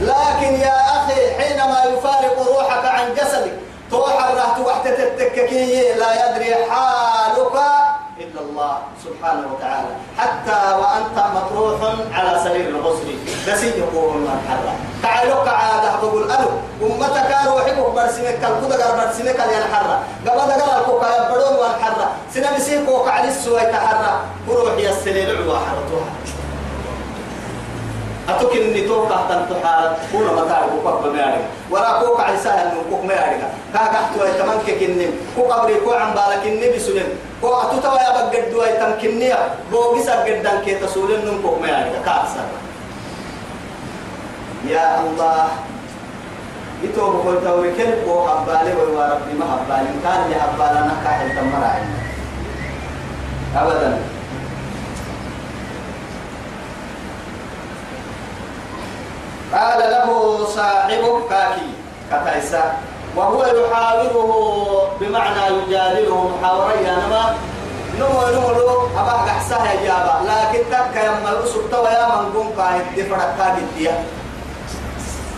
لكن 0.00 0.54
يا 0.60 0.76
أخي 0.96 1.34
حينما 1.38 1.78
يفارق 1.84 2.36
روحك 2.48 2.84
عن 2.84 3.14
جسدك 3.14 3.52
تروح 3.90 4.28
الرهت 4.28 4.66
وحدة 4.66 4.98
التككية 5.02 5.94
لا 5.94 6.10
يدري 6.30 6.54
حالك 6.70 7.54
إلا 8.20 8.40
الله 8.40 8.78
سبحانه 9.04 9.46
وتعالى. 9.52 9.92
حتى 10.18 10.58
وأنت 10.80 11.16
مطروح 11.34 11.80
على 12.14 12.38
سرير 12.44 12.68
الغسل. 12.68 13.08
بس 13.48 13.62
يقول 13.64 14.16
من 14.22 14.38
حرة 14.48 14.74
تعالوا 15.02 15.34
قعادة 15.34 15.96
بقول 16.02 16.22
ألو. 16.30 16.50
أمتك 16.82 17.30
روحك 17.46 17.78
برسمك 17.94 18.38
الكودة 18.44 18.96
برسمك 18.96 19.40
الحرة 19.40 19.98
قبل 20.26 20.40
دقر 20.48 20.78
الكوكا 20.80 21.08
يبدون 21.16 21.56
والحرة 21.58 22.10
سنة 22.34 22.56
بسيك 22.56 22.88
وقع 22.88 23.12
على 23.12 23.28
السوى 23.28 23.60
تحرة 23.60 24.20
بروح 24.48 24.72
يستليل 24.78 25.36
عوا 25.36 25.58
حرتها 25.58 26.06
أتوكل 28.28 28.58
إني 28.58 28.80
توقع 28.88 29.16
تنتحال 29.28 29.96
كونا 30.12 30.32
متاعي 30.32 30.62
كوكا 30.70 30.90
بميارك 31.00 31.44
ولا 31.70 32.00
كوكا 32.00 32.22
على 32.22 32.38
سهل 32.38 32.66
من 32.74 32.82
كوك 32.90 33.04
ميارك 33.04 33.40
كاكا 33.72 33.96
حتوى 33.96 34.32
تمنك 34.38 34.78
كنم 34.80 35.10
كوك 35.36 35.52
أبري 35.52 35.80
كو 35.80 35.92
عم 35.92 36.10
بالك 36.14 36.46
إني 36.46 36.76
بسولين 36.76 37.08
كو 37.44 37.52
أتوتوا 37.60 38.00
يا 38.00 38.10
بقد 38.16 38.50
دوي 38.52 38.72
تمكنيا 38.80 39.38
بوغيسا 39.72 40.24
قدان 40.24 40.64
كي 40.64 40.74
تسولين 40.74 41.20
نم 41.28 41.42
كوك 41.42 41.60
ميارك 41.60 41.92
كاسر 42.04 42.48
يا 44.64 45.00
الله 45.00 45.48
إتو 46.84 47.10
بقول 47.12 47.44
توري 47.44 47.70
كل 47.76 47.92
كو 48.04 48.28
حبالي 48.28 48.72
ويوارب 48.72 49.20
ما 49.38 49.46
حبالي 49.52 49.92
كان 50.04 50.20
لي 50.28 50.34
حبالنا 50.40 50.94
كاحل 51.04 51.28
تمرعين 51.36 51.88
أبدا 53.56 53.98
قال 59.52 59.80
له 59.92 60.08
صاحبه 60.46 61.28
كاكي 61.28 61.68
كتايسا 62.10 62.64
وهو 63.16 63.44
يحاوره 63.44 64.30
بمعنى 65.00 65.42
يجادله 65.56 66.30
محاورة 66.34 66.72
يا 66.72 66.92
نما 66.92 67.34
نمو 67.98 68.20
نمو 68.34 68.74
أبا 69.00 69.12
قحسها 69.12 69.72
يا 69.72 69.80
جابا 69.84 70.14
لكن 70.30 70.62
تك 70.70 70.96
يما 71.04 71.30
الأسر 71.32 71.60
توا 71.72 71.88
يا 71.88 72.06
من 72.08 72.32
قوم 72.34 72.48
قاعد 72.58 72.84
دفرك 72.96 73.34
كاد 73.38 73.56
الديا 73.58 74.04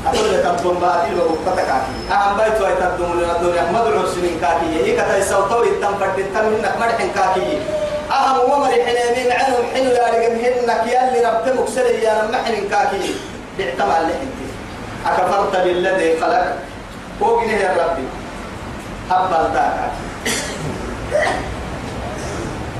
أقول 0.06 0.35
لك 0.35 0.45
أبدون 0.47 0.75
باتي 0.75 1.11
لو 1.14 1.28
كتك 1.45 1.56
كاكي 1.56 1.95
أهم 2.12 2.37
بيت 2.37 2.61
وي 2.62 2.75
تبدون 2.80 3.21
لنا 3.21 3.37
الدنيا. 3.37 3.62
مدعو 3.73 4.06
سنين 4.06 4.38
كاكي. 4.40 4.66
هي 4.85 4.97
كتايسا 4.97 5.37
وطوي 5.37 5.68
التنفر 5.68 6.06
التم 6.18 6.45
منك 6.45 6.75
مرحن 6.80 7.11
كاكي 7.14 7.59
أهم 8.11 8.50
ومر 8.50 8.71
حنينين 8.87 9.33
عنهم 9.33 9.64
حلو 9.75 9.90
يا 9.90 10.06
رجمهنك 10.14 10.83
يلي 10.87 11.21
ربتمك 11.28 11.68
سري 11.68 12.02
يا 12.02 12.23
نمحن 12.25 12.68
كاكي 12.71 13.14
باعتمال 13.59 14.02
لحنتي 14.09 14.47
أكفرت 15.06 15.56
بالذي 15.64 16.21
خلق 16.21 16.47
فوقني 17.20 17.66
ربي. 17.66 18.06
هبل 19.11 19.54
ذاك 19.54 19.92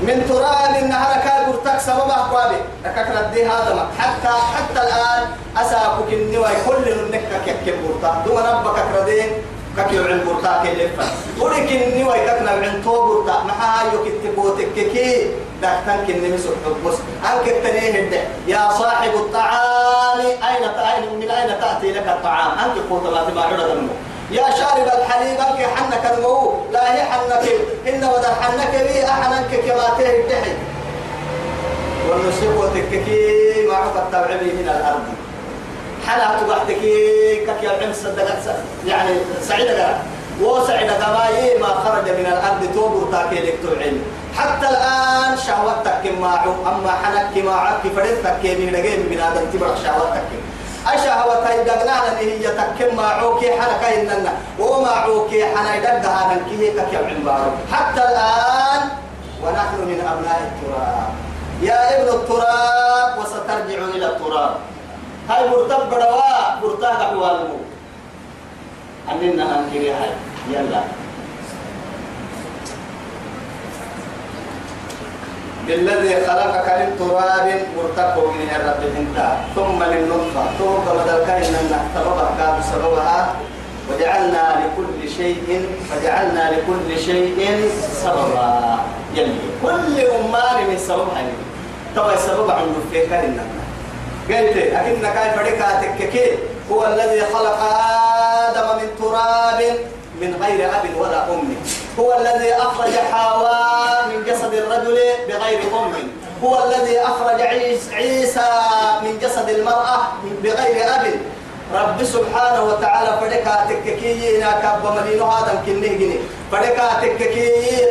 من 0.01 0.25
تراب 0.29 0.83
النهر 0.83 1.11
كابر 1.25 1.55
تك 1.65 1.79
سبب 1.79 2.09
أقوابي. 2.09 2.59
أكثر 2.85 3.21
دي 3.33 3.45
هذا 3.45 3.87
حتى 3.99 4.33
حتى 4.55 4.81
الآن 4.87 5.23
أساكك 5.57 6.13
النوى 6.13 6.49
كل 6.67 6.91
النكك 6.91 7.47
يكيم 7.47 7.75
برتا 7.87 8.21
دون 8.25 8.37
ربك 8.37 8.77
كردين 8.93 9.29
كك 9.77 9.91
يعن 9.91 10.21
برتا 10.25 10.63
كلفة 10.63 11.05
ولك 11.39 11.71
النوى 11.71 12.17
ككنا 12.25 12.51
عن 12.51 12.81
تو 12.83 12.93
برتا 13.07 13.43
محا 13.43 13.83
يكتبوتك 13.93 14.73
كي 14.73 15.31
دكتن 15.61 15.97
كن 16.07 16.33
مسح 16.33 16.49
بس 16.85 16.97
أنك 17.25 17.47
التنيه 17.47 18.21
يا 18.47 18.69
صاحب 18.69 19.13
الطعام 19.13 20.19
أين 20.19 21.19
من 21.19 21.31
أين 21.31 21.59
تأتي 21.61 21.91
لك 21.91 22.07
الطعام؟ 22.07 22.51
أنك 22.51 22.77
قلت 22.89 23.03
ما 23.13 23.21
تبع 23.29 23.51
دمه 23.51 23.89
يا 24.31 24.43
شارب 24.59 24.87
الحليب 24.99 25.39
أنك 25.39 25.67
حنك 25.75 26.11
المو 26.17 26.53
لا 26.71 26.95
هي 26.95 27.01
حنك 27.03 27.45
إن 27.87 28.03
ودر 28.03 28.33
حنك 28.41 28.73
بي 28.87 29.05
أحنك 29.05 29.49
كما 29.65 29.87
تهي 29.97 30.21
الدحي 30.21 30.53
والنسيب 32.09 32.57
وتككي 32.57 33.67
معك 33.67 33.95
التوعبي 33.95 34.45
من 34.45 34.69
الأرض. 34.75 35.03
حنا 36.07 36.39
تبعتك 36.39 36.81
كك 37.47 37.63
يا 37.63 37.71
عم 37.71 37.93
صدقت 37.93 38.55
يعني 38.87 39.11
سعيدة 39.41 39.97
وسعد 40.41 40.89
قبائي 40.89 41.57
ما 41.59 41.67
خرج 41.67 42.09
من 42.09 42.25
الأرض 42.25 42.73
توبر 42.73 43.11
تاكي 43.11 43.35
لك 43.35 43.57
العلم 43.63 44.01
حتى 44.37 44.69
الآن 44.69 45.37
شهوتك 45.47 46.11
معه 46.21 46.55
أما 46.65 46.91
حنك 47.03 47.43
معك 47.45 47.81
فريتك 47.95 48.43
من 48.59 48.67
نجيب 48.73 49.11
من 49.11 49.19
هذا 49.19 49.45
تبرع 49.53 49.75
شهوتك. 49.83 50.29
أشهوة 50.93 51.51
يدقنا 51.51 52.19
هي 52.19 52.47
تكم 52.47 52.95
معوك 52.95 53.45
حنك 53.45 53.83
إننا 53.83 54.33
ومعوك 54.59 55.29
حنا 55.29 55.75
يدقها 55.75 56.33
ننكيه 56.33 56.81
كيف 56.81 57.01
عمبارو 57.09 57.51
حتى 57.71 58.01
الآن 58.01 58.81
ونحن 59.43 59.77
من 59.89 59.99
أبناء 60.11 60.39
التراب. 60.47 61.09
يا 61.61 62.01
ابن 62.01 62.07
التراب 62.17 63.17
وسترجع 63.19 63.79
إلى 63.95 64.05
التراب. 64.05 64.55
هاي 65.29 65.49
مرتب 65.49 65.89
بدوا 65.89 66.21
مرتاح 66.63 66.97
حوالمو 66.97 67.59
أننا 69.11 69.59
أنكري 69.59 69.91
هاي. 69.91 70.09
يلا. 70.49 70.81
بالذي 75.67 76.15
خلقك 76.27 76.67
من 76.79 76.89
تراب 76.99 77.47
مرتقب 77.77 78.23
من 78.23 78.49
الرب 78.55 78.83
انت 78.97 79.17
ثم 79.55 79.83
للنطفة. 79.83 80.43
ثم 80.59 80.85
بدلك 80.97 81.29
إن 81.29 81.43
سببها 81.95 82.29
كان 82.37 82.55
سببها 82.71 83.35
وجعلنا 83.89 84.43
لكل 84.63 85.09
شيء 85.17 85.65
وجعلنا 85.91 86.51
لكل 86.51 86.99
شيء 86.99 87.69
سببا. 88.03 88.79
يلي 89.15 89.39
كل 89.63 89.95
أمان 89.99 90.57
من 90.69 90.77
سببها 90.77 91.23
توا 91.95 92.13
السبب 92.13 92.51
عنده 92.51 92.79
في 92.91 93.07
كائننا 93.07 93.43
قلت 94.29 94.57
أكن 94.57 94.95
كيف 95.01 95.35
فريقاتك 95.35 96.37
هو 96.71 96.85
الذي 96.85 97.21
خلق 97.33 97.59
آدم 98.49 98.67
من 98.81 98.87
تراب 98.99 99.59
من 100.21 100.43
غير 100.43 100.69
أب 100.69 100.85
ولا 100.99 101.33
أم. 101.33 101.55
هو 101.99 102.17
الذي 102.17 102.53
أخرج 102.53 102.93
حواء 103.11 104.07
من 104.09 104.23
جسد 104.25 104.53
الرجل 104.53 104.97
بغير 105.27 105.59
أم 105.73 105.93
هو 106.43 106.63
الذي 106.63 106.99
أخرج 106.99 107.41
عيسى 107.93 108.49
من 109.03 109.19
جسد 109.21 109.49
المرأة 109.49 109.97
بغير 110.43 110.95
أب. 110.95 111.05
رب 111.73 112.03
سبحانه 112.03 112.63
وتعالى 112.63 113.11
فدكا 113.21 113.55
تككي 113.69 114.37
إنا 114.37 114.51
كاب 114.61 114.97
مدينو 114.97 115.25
هذا 115.25 115.63
كنه 115.65 115.87
جني. 115.87 116.19
فدكا 116.51 116.87
تككي 117.01 117.49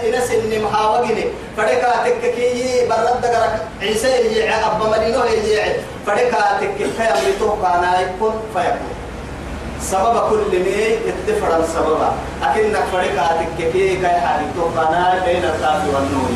إنا 0.09 0.21
سن 0.21 0.63
محاوة 0.63 1.07
جني. 1.07 1.25
فدكا 1.57 1.93
تككي 2.05 2.87
برد 2.89 3.21
دقرك 3.23 3.55
عيسى 3.81 4.27
يجي 4.27 4.51
أب 4.51 4.81
مدينو 4.93 5.25
يجي 5.25 5.61
فدكا 6.07 6.43
تككي 6.61 6.85
أمريتو 6.85 7.49
كان 7.63 7.85
يكون 8.03 8.35
فيكون. 8.55 9.06
سبب 9.87 10.17
كل 10.31 10.53
مي 10.65 10.99
اتفر 11.09 11.61
السبب 11.61 12.01
أكنك 12.43 12.85
فريقا 12.93 13.27
تككي 13.39 13.97
كي 13.97 14.09
حالي. 14.09 14.47
توقنا 14.57 15.23
بين 15.27 15.45
الكاف 15.45 15.83
والنون. 15.95 16.33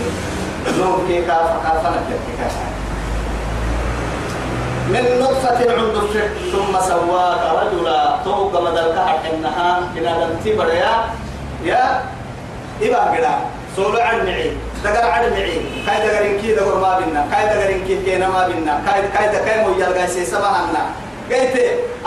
نون 0.79 1.05
كي 1.09 1.23
كاف 1.23 1.51
كافنا 1.65 2.01
تككي 2.09 2.71
من 4.89 5.05
نطفة 5.23 5.59
عند 5.73 5.97
الشك 5.97 6.31
ثم 6.53 6.81
سواك 6.89 7.43
رجلا. 7.61 8.19
توق 8.25 8.61
مدلك 8.61 8.99
حقنها 8.99 9.81
كنا 9.95 10.13
دمتبر 10.21 10.69
يا 10.69 10.95
يا 11.65 12.03
إبا 12.83 12.99
قدا 12.99 13.35
سولو 13.77 14.01
عن 14.01 14.27
معي. 14.27 14.51
دقر 14.85 15.11
عن 15.11 15.31
معي. 15.31 15.59
كاي 15.87 15.99
دقرين 16.07 16.41
كي 16.41 16.55
دقر 16.55 16.79
ما 16.81 16.99
بينا 16.99 17.27
كاي 17.33 17.45
دقرين 17.47 17.81
كي 17.87 18.03
كينا 18.05 18.29
ما 18.29 18.49
بينا 18.49 18.83
كاي 18.87 19.03
كاي 19.15 19.29
دقاي 19.35 19.65
مو 19.65 19.71
يلقاي 19.79 20.07
سيسما 20.07 20.47
عنا 20.47 20.83
قلت 21.31 21.57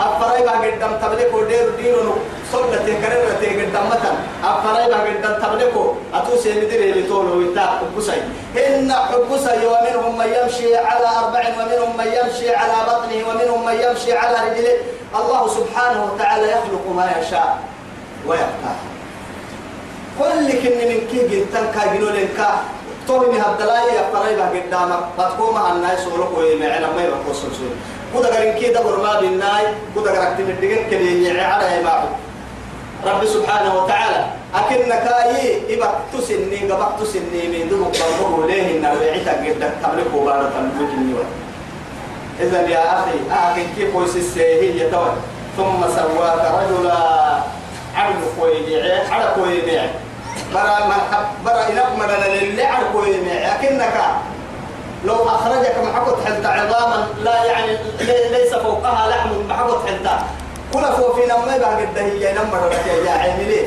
أفراي 0.00 0.42
بها 0.42 0.58
قدام 0.58 0.98
تبلكو 1.02 1.44
دير 1.44 1.70
ديرو 1.76 2.14
صلة 2.52 2.76
تكرر 2.76 3.24
تقدم 3.40 3.86
مثلا. 3.86 4.14
أفراي 4.44 4.88
بها 4.88 5.00
قدام 5.00 5.42
تبلكو 5.42 5.94
أتوسي 6.14 6.52
مدير 6.60 6.80
اللي 6.80 7.02
تولو 7.02 7.38
ويتا 7.38 7.60
حبسي 7.60 8.22
إن 8.66 8.92
حبسي 8.92 9.66
ومنهم 9.66 10.18
من 10.18 10.26
يمشي 10.26 10.76
على 10.76 11.08
أربع 11.18 11.42
ومنهم 11.58 11.96
من 11.96 12.06
يمشي 12.06 12.54
على 12.54 12.76
بطنه 12.88 13.28
ومنهم 13.28 13.66
من 13.66 13.76
يمشي 13.84 14.12
على 14.12 14.36
رجله. 14.50 14.76
الله 15.14 15.48
سبحانه 15.48 16.00
وتعالى 16.04 16.46
يخلق 16.50 16.84
ما 16.96 17.10
يشاء 17.18 17.58
ويختار. 18.26 18.78
كل 20.18 20.46
كن 20.62 20.74
من 20.90 21.00
كي 21.10 21.20
جنتن 21.30 21.66
كا 21.74 21.94
جنولن 21.94 22.28
كا. 22.36 22.50
تومي 23.06 23.38
هبدلاي 23.40 24.00
أفراي 24.00 24.36
بها 24.36 24.48
قدامك. 24.48 25.02
بتقوم 25.18 25.56
عن 25.58 25.76
الناس 25.76 26.06
ولقوا 26.06 26.42
يمعنا 26.42 26.88
ما 26.96 27.02
يبقوا 27.04 27.34
سلسل 27.34 27.70
كودا 28.14 28.28
غارين 28.30 28.54
كي 28.54 28.68
دبر 28.72 28.96
ما 29.02 29.20
بالناي 29.20 29.64
كودا 29.94 30.10
غارك 30.12 30.38
تمدين 30.38 30.90
كلي 30.90 31.40
على 31.40 31.82
ما 31.82 32.08
رب 33.06 33.24
سبحانه 33.24 33.82
وتعالى 33.82 34.26
أكن 34.54 34.88
كاي 34.88 35.74
إبا 35.74 35.88
تسني 36.12 36.58
قبق 36.70 36.96
تسني 37.00 37.42
من 37.52 37.68
دون 37.68 37.84
قلبه 37.84 38.46
ليه 38.46 38.78
إن 38.78 38.84
وعيتا 38.96 39.32
قد 39.32 39.72
تملكه 39.82 40.24
بارة 40.24 40.52
المجن 40.58 41.14
إذا 42.40 42.60
يا 42.68 42.98
أخي 42.98 43.18
أكن 43.30 43.66
كي 43.76 43.92
قويس 43.92 44.16
السيهي 44.16 44.80
يتوى 44.80 45.12
ثم 45.56 45.80
سواك 45.96 46.44
رجلا 46.58 46.98
عبد 47.96 48.22
قوي 48.40 48.82
على 49.10 49.24
قوي 49.24 49.60
بيع 49.60 49.86
برا 50.54 50.86
من 50.86 51.00
برا 51.44 51.68
إنك 51.68 51.98
مدنا 51.98 52.34
للي 52.34 52.64
على 52.64 52.86
أكنك 53.54 53.94
لو 55.04 55.14
أخرجك 55.28 55.74
محبط 55.84 56.24
حتى 56.26 56.46
عظاما 56.46 57.06
لا 57.24 57.44
يعني 57.44 57.76
ليس 58.30 58.54
فوقها 58.54 59.08
لحم 59.10 59.30
محبط 59.48 59.86
حتى 59.86 60.18
كل 60.72 60.82
فوق 60.82 61.14
في 61.16 61.20
نمي 61.26 61.58
بعد 61.58 61.78
الدهية 61.82 62.32
نمر 62.32 62.70
يا 63.06 63.10
عاملي 63.10 63.66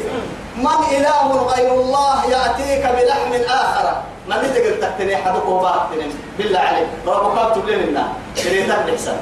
من 0.58 0.98
إله 0.98 1.48
غير 1.56 1.74
الله 1.74 2.26
يأتيك 2.26 2.86
بلحم 2.86 3.34
آخر؟ 3.50 4.02
ما 4.30 4.36
تقدر 4.38 4.76
تقتني؟ 4.82 5.16
حدك 5.16 5.46
وباقتني 5.46 6.06
بالله 6.38 6.60
عليك. 6.60 6.88
ربك 7.08 7.38
اكتب 7.40 7.70
لنا 7.70 8.08
كريتك 8.44 8.80
بحسن 8.88 9.18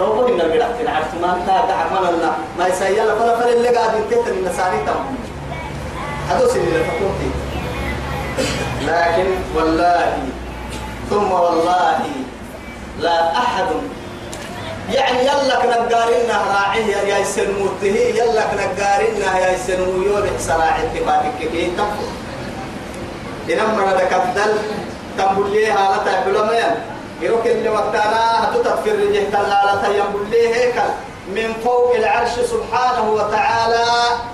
ربك 0.00 0.30
إن 0.30 0.40
القرأت 0.40 0.88
عرفت؟ 0.88 1.14
ما 1.22 1.34
أنت 1.36 1.46
دعك 1.68 1.92
لنا 2.12 2.32
ما 2.58 2.66
يسيلا 2.68 3.14
فلا 3.18 3.36
فلا 3.40 3.52
اللي 3.52 3.68
قاعد 3.68 3.90
ينكتر 3.94 4.30
النساني 4.32 4.76
تم 4.86 5.04
هدوس 6.30 6.56
اللي 6.56 6.78
لفتوتي 6.78 7.30
لكن 8.86 9.26
والله 9.56 10.12
ثم 11.10 11.32
والله 11.32 12.00
لا 13.00 13.36
أحد. 13.38 13.66
يعني 14.92 15.18
يلك 15.20 15.62
نقارنا 15.64 16.36
راعيه 16.54 16.96
يا 16.96 17.18
يسنموته 17.18 17.96
يلك 18.20 18.50
نقارنا 18.54 19.38
يا 19.38 19.50
يسنمو 19.52 20.04
سراع 20.38 20.76
اتفاقك 20.82 21.38
كي 21.52 21.70
تنفو 21.76 22.06
إنما 23.50 23.82
ردك 23.92 24.12
الدل 24.12 24.54
تنبليه 25.18 25.72
هالة 25.72 26.10
علماء 26.26 26.84
يروك 27.20 27.46
اللي 27.46 27.68
وقتنا 27.68 28.44
هتتفر 28.44 28.92
رجه 28.92 29.22
تلالة 29.32 29.88
ينبليه 29.88 30.54
هيكل. 30.54 30.90
من 31.28 31.54
فوق 31.64 31.94
العرش 31.94 32.30
سبحانه 32.30 33.10
وتعالى. 33.10 33.84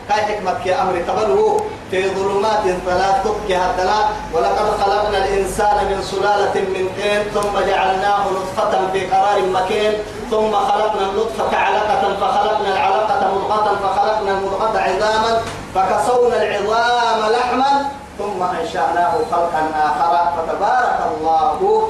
كاي 0.09 0.23
حكمة 0.23 0.67
يا 0.67 0.83
أمر 0.83 0.95
تبلغ 1.09 1.59
في 1.91 2.15
ظلمات 2.15 2.65
ثلاث 2.87 3.25
تبكي 3.25 3.59
ثلاث. 3.77 4.07
ولقد 4.35 4.67
خلقنا 4.81 5.19
الإنسان 5.19 5.77
من 5.91 6.03
سلالة 6.03 6.55
من 6.55 6.89
طين 6.97 7.23
ثم 7.35 7.55
جعلناه 7.69 8.23
نطفة 8.31 8.91
في 8.93 9.07
قرار 9.07 9.43
مكين. 9.43 9.93
ثم 10.31 10.53
خلقنا 10.53 11.05
النطفة 11.11 11.57
علقة 11.57 12.03
فخلقنا 12.21 12.69
العلقة 12.75 13.35
مضغة 13.35 13.79
فخلقنا 13.83 14.31
المضغة 14.31 14.79
عظاما 14.79 15.43
فكسونا 15.75 16.43
العظام 16.43 17.33
لحما 17.33 17.73
ثم 18.19 18.43
أنشأناه 18.43 19.13
خلقا 19.31 19.63
آخر. 19.75 20.33
فتبارك 20.37 20.99
الله 21.11 21.89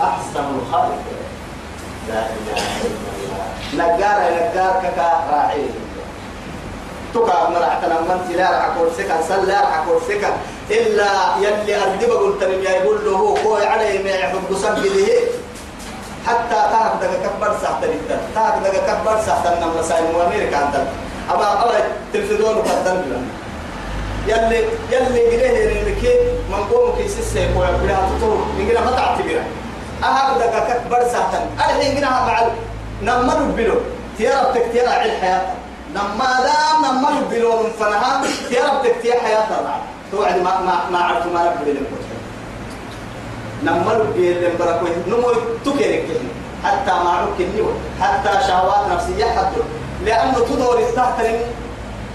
أحسن 0.00 0.44
الخلق. 0.58 1.04
لا 2.08 2.20
إله 2.20 2.62
إلا 2.84 3.08
الله. 3.16 3.27
نجار 3.74 4.18
نجار 4.36 4.72
كك 4.82 4.98
راعي. 5.32 5.64
تقع 7.14 7.48
مرعتنا 7.48 8.00
من 8.00 8.20
تلا 8.28 8.50
رح 8.58 8.68
كل 8.78 8.88
سكن 8.98 9.22
سلا 9.28 9.60
رح 9.60 9.84
كل 9.88 9.98
سكن 10.08 10.32
إلا 10.70 11.10
يلي 11.40 11.76
أردب 11.82 12.10
قلت 12.10 12.44
لي 12.44 12.64
يقول 12.64 13.04
له 13.04 13.16
هو 13.16 13.56
عليه 13.56 14.04
ما 14.04 14.10
يحب 14.10 14.56
سبله 14.62 15.08
حتى 16.26 16.60
تاك 16.72 16.92
دقا 17.00 17.28
كبر 17.28 17.56
ساعة 17.62 17.80
تلك 17.80 18.20
تاك 18.34 18.54
دقا 18.64 18.94
كبر 18.94 19.16
ساعة 19.26 19.44
النمل 19.54 19.84
سايم 19.84 20.16
وامير 20.16 20.50
كانت. 20.50 20.74
أبا 21.30 21.52
أبا 21.52 21.80
تلفزيون 22.12 22.56
وقدم 22.56 22.98
يلي 24.26 24.64
يلي 24.92 25.22
قليه 25.30 25.82
لكي 25.82 26.14
من 26.50 26.64
قوم 26.72 26.96
كي 26.96 27.08
سيسي 27.08 27.54
كويا 27.54 27.70
بلها 27.70 28.08
تطور 28.18 28.46
نقول 28.58 28.84
ما 28.84 28.90
تعتبره. 28.90 29.44
أهاب 30.04 30.38
دقا 30.38 30.60
كبر 30.84 31.08
ساعة 31.12 31.48
الحين 31.56 31.96
قلها 31.96 32.26
مع 32.26 32.36
نمر 33.02 33.38
بلو. 33.56 33.74
تيرا 34.18 34.50
بتكتيرا 34.50 34.88
عيد 34.90 35.12
حياتك 35.20 35.58
نما 35.94 36.28
دام 36.46 36.80
نما 36.84 37.08
يبلون 37.20 37.70
فنها. 37.80 38.22
تيرا 38.48 38.78
بتكتير 38.78 39.12
حياتها 39.12 39.80
توعد 40.12 40.36
ما 40.36 40.60
ما 40.66 40.74
ما 40.92 40.98
عرفت 40.98 41.26
ما 41.26 41.44
رب 41.44 41.64
بلين 41.64 41.86
نما 43.62 43.92
يبلون 44.16 44.52
بركوي 44.58 44.90
نمو 45.08 45.30
تكيرك 45.64 46.06
حتى 46.64 46.90
ما 47.04 47.10
عك 47.10 47.40
النور 47.40 47.72
حتى 48.02 48.46
شهوات 48.46 48.92
نفسية 48.92 49.24
حد 49.24 49.52
لأنه 50.04 50.38
تدور 50.50 50.78
التحترم 50.78 51.38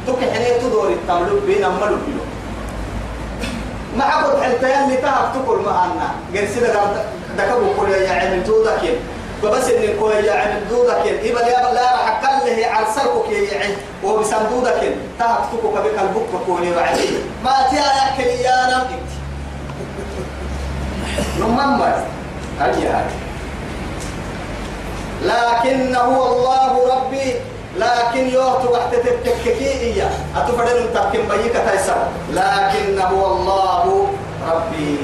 تك 0.08 0.20
حنين 0.34 0.60
تدور 0.62 0.88
التملك 0.90 1.44
بين 1.48 1.64
أملك 1.64 2.00
بينه 2.06 2.26
ما 3.98 4.04
حقول 4.04 4.44
حتى 4.44 4.68
يلي 4.74 4.98
تهب 4.98 5.34
تقول 5.34 5.60
معنا 5.66 6.10
قال 6.36 6.48
سيدة 6.50 6.74
دكبوا 7.38 7.74
كل 7.80 7.92
يا 7.92 8.12
عمل 8.12 8.44
جودك 8.44 8.84
وبس 9.44 9.70
إن 9.70 10.00
كل 10.00 10.26
يا 10.26 10.34
عمل 10.34 10.70
جودك 10.70 11.06
إبا 11.06 11.42
يا 11.42 11.74
لا 11.74 11.92
راح 11.92 12.22
كله 12.22 12.68
عرسلك 12.68 13.30
يا 13.30 13.64
عمل 13.64 13.76
وبسندودك 14.04 14.82
تهب 15.20 15.40
تقول 15.52 15.74
كبك 15.76 16.00
البك 16.02 16.46
كوني 16.46 16.72
وعدي 16.72 17.10
ما 17.44 17.56
تيا 17.70 17.84
يأكل 18.00 18.30
يا 18.30 18.58
نمت 18.72 19.10
نمم 21.40 21.82
هاي 22.60 22.88
هاي 22.88 23.06
لكن 25.24 25.96
هو 25.96 26.28
الله 26.28 26.96
ربي. 26.96 27.36
لكن 27.78 28.30
يوت 28.30 28.66
وقت 28.66 28.96
تتككي 28.96 29.72
إياه. 29.72 30.10
أتفرد 30.36 30.94
تبكي 30.94 31.18
بيك 31.18 31.54
تيسر 31.72 32.08
لكن 32.32 33.00
هو 33.00 33.26
الله 33.36 34.08
ربي. 34.52 34.98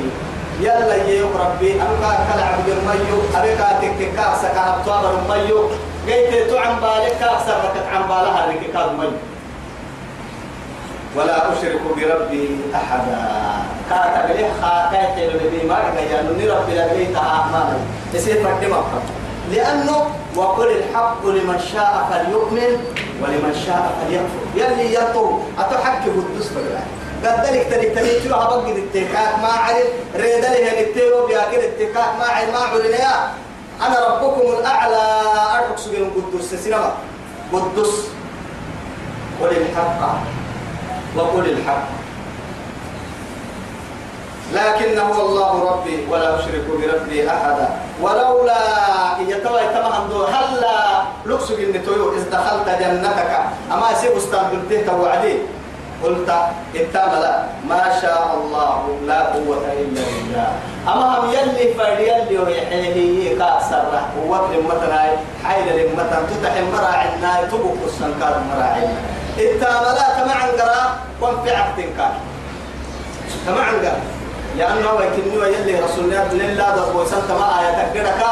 يلا 0.59 0.95
يوك 0.95 1.35
ربي 1.35 1.71
أنك 1.73 2.17
كلا 2.27 2.45
عبد 2.45 2.69
الميو 2.69 3.17
أبيك 3.35 3.57
تككا 3.81 4.35
سكا 4.41 4.75
أبطاب 4.75 5.03
الميو. 5.15 5.69
قيت 6.07 6.51
تعم 6.51 6.79
بالك 6.79 7.21
ركت 7.47 7.85
عن 7.93 8.01
بالها 8.01 8.47
رككا 8.49 8.91
الميو. 8.91 9.11
ولا 11.15 11.53
أشرك 11.53 11.81
بربي 11.97 12.59
أحدا. 12.75 13.21
كاتب 13.89 14.37
لي 14.37 14.45
خاتات 14.61 15.17
الذي 15.17 15.67
ما 15.67 15.75
رجع 15.75 16.21
نربي 16.21 16.73
لبيتها 16.79 17.29
أعمالا 17.29 17.77
يصير 18.13 18.43
فردما 18.43 18.83
لأنه 19.51 20.05
وقل 20.35 20.71
الحق 20.71 21.25
لمن 21.25 21.59
شاء 21.73 22.07
فليؤمن 22.11 22.71
ولمن 23.21 23.53
شاء 23.65 23.91
فليكفر. 23.97 24.41
يلي 24.55 24.93
يطو 24.93 25.39
أتحكي 25.59 26.09
الدس 26.09 26.47
فقلا 26.47 26.98
قد 27.23 27.45
ذلك 27.45 27.67
تلي 27.71 27.89
تلي 27.89 28.19
تلو 28.19 28.35
هبقى 28.35 28.71
الاتكاك 28.71 29.39
ما 29.41 29.47
عرف 29.47 29.87
ريد 30.15 30.43
له 30.43 30.71
الاتيرو 30.71 31.27
بياكل 31.27 31.57
الاتكاك 31.57 32.11
ما 32.19 32.25
عرف 32.25 32.49
ما 32.53 32.59
عرف 32.59 32.81
أنا 33.81 34.07
ربكم 34.07 34.59
الأعلى 34.59 35.03
أرحك 35.55 35.77
سجن 35.77 36.11
قدس 36.15 36.55
سينما. 36.63 36.91
قدس 37.53 37.93
قل 39.41 39.47
الحق. 39.47 40.01
وقل 41.15 41.45
الحق. 41.49 41.87
لكنه 44.53 45.21
الله 45.21 45.71
ربي 45.71 46.07
ولا 46.11 46.39
أشرك 46.39 46.65
بربي 46.67 47.29
أحدا. 47.29 47.69
ولولا 48.01 48.63
يتوى 49.27 49.59
يتوى 49.61 49.89
عنده 49.95 50.27
هلا 50.27 51.01
لقسك 51.25 51.59
إن 51.59 51.85
تويو 51.85 52.13
إذ 52.13 52.29
دخلت 52.29 52.67
جنتك. 52.69 53.31
أما 53.71 53.93
سيب 54.01 54.11
استنبلته 54.17 54.95
وعدي 54.95 55.35
قلت 56.03 56.29
اتملا 56.75 57.43
ما 57.69 57.83
شاء 58.01 58.37
الله 58.39 58.97
لا 59.07 59.19
قوة 59.35 59.57
إلا 59.81 60.01
بالله. 60.07 60.47
أما 60.87 61.19
هم 61.19 61.29
يلي 61.33 61.73
فرد 61.73 61.99
يلي 61.99 62.37
ويحيه 62.39 63.37
كأسر 63.39 63.83
قوة 64.15 64.39
لمتنا 64.53 65.01
حيل 65.45 65.67
لمتنا 65.77 66.19
تتح 66.29 66.53
مراعنا 66.73 67.47
تبقى 67.51 67.85
السنكار 67.85 68.41
مراعنا 68.53 68.93
اتملا 69.39 70.05
تمعن 70.23 70.49
قرا 70.59 70.83
وانفي 71.21 71.51
عقدك 71.55 71.99
تمعن 73.47 73.75
قرا 73.83 73.99
لأنه 74.57 74.93
ويكني 74.93 75.37
ويلي 75.37 75.79
رسول 75.79 76.03
الله 76.05 76.27
لله 76.33 76.75
ده 76.75 76.91
بوسان 76.93 77.21
تما 77.29 77.59
آية 77.59 77.91
تكدك 77.93 78.23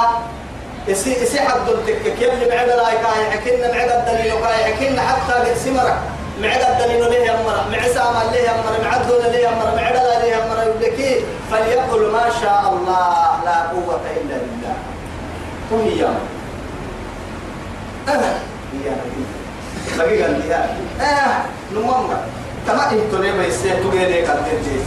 إسي 0.91 1.23
إسي 1.23 1.39
حد 1.39 1.69
التكك 1.69 2.21
يلي 2.21 2.45
بعد 2.49 2.67
لا 2.67 2.87
يكاي 2.91 3.31
حكينا 3.31 3.67
بعد 3.71 3.89
الدليل 3.91 4.33
كاي 4.43 4.73
حكينا 4.73 5.01
حتى 5.01 5.51
لسمرك. 5.51 5.97
معد 6.41 6.61
الدليل 6.61 7.09
ليه 7.09 7.31
يمر 7.31 7.65
معسى 7.71 7.99
ما 7.99 8.31
ليه 8.31 8.49
يمر 8.49 8.83
معدون 8.83 9.31
ليه 9.31 9.47
يمر 9.47 9.75
معد 9.75 9.93
لا 9.95 10.19
ليه 10.25 10.35
يمر 10.35 10.57
يقول 10.81 11.21
فليقل 11.51 12.11
ما 12.11 12.29
شاء 12.41 12.73
الله 12.73 13.43
لا 13.45 13.61
قوة 13.69 13.99
إلا 14.17 14.37
بالله. 14.37 14.75
هم 15.71 15.79
هي 15.79 16.05
أه. 18.13 18.37
هي 18.73 18.91
لقي 19.97 20.21
قال 20.23 20.41
لي 20.47 20.55
آه 21.05 21.41
نمم 21.73 22.07
تما 22.67 22.91
إنتو 22.91 23.17
ليه 23.21 23.31
ما 23.31 23.45
يصير 23.45 23.75
تقول 23.75 23.95
ليه 23.97 24.23
ولولا 24.25 24.81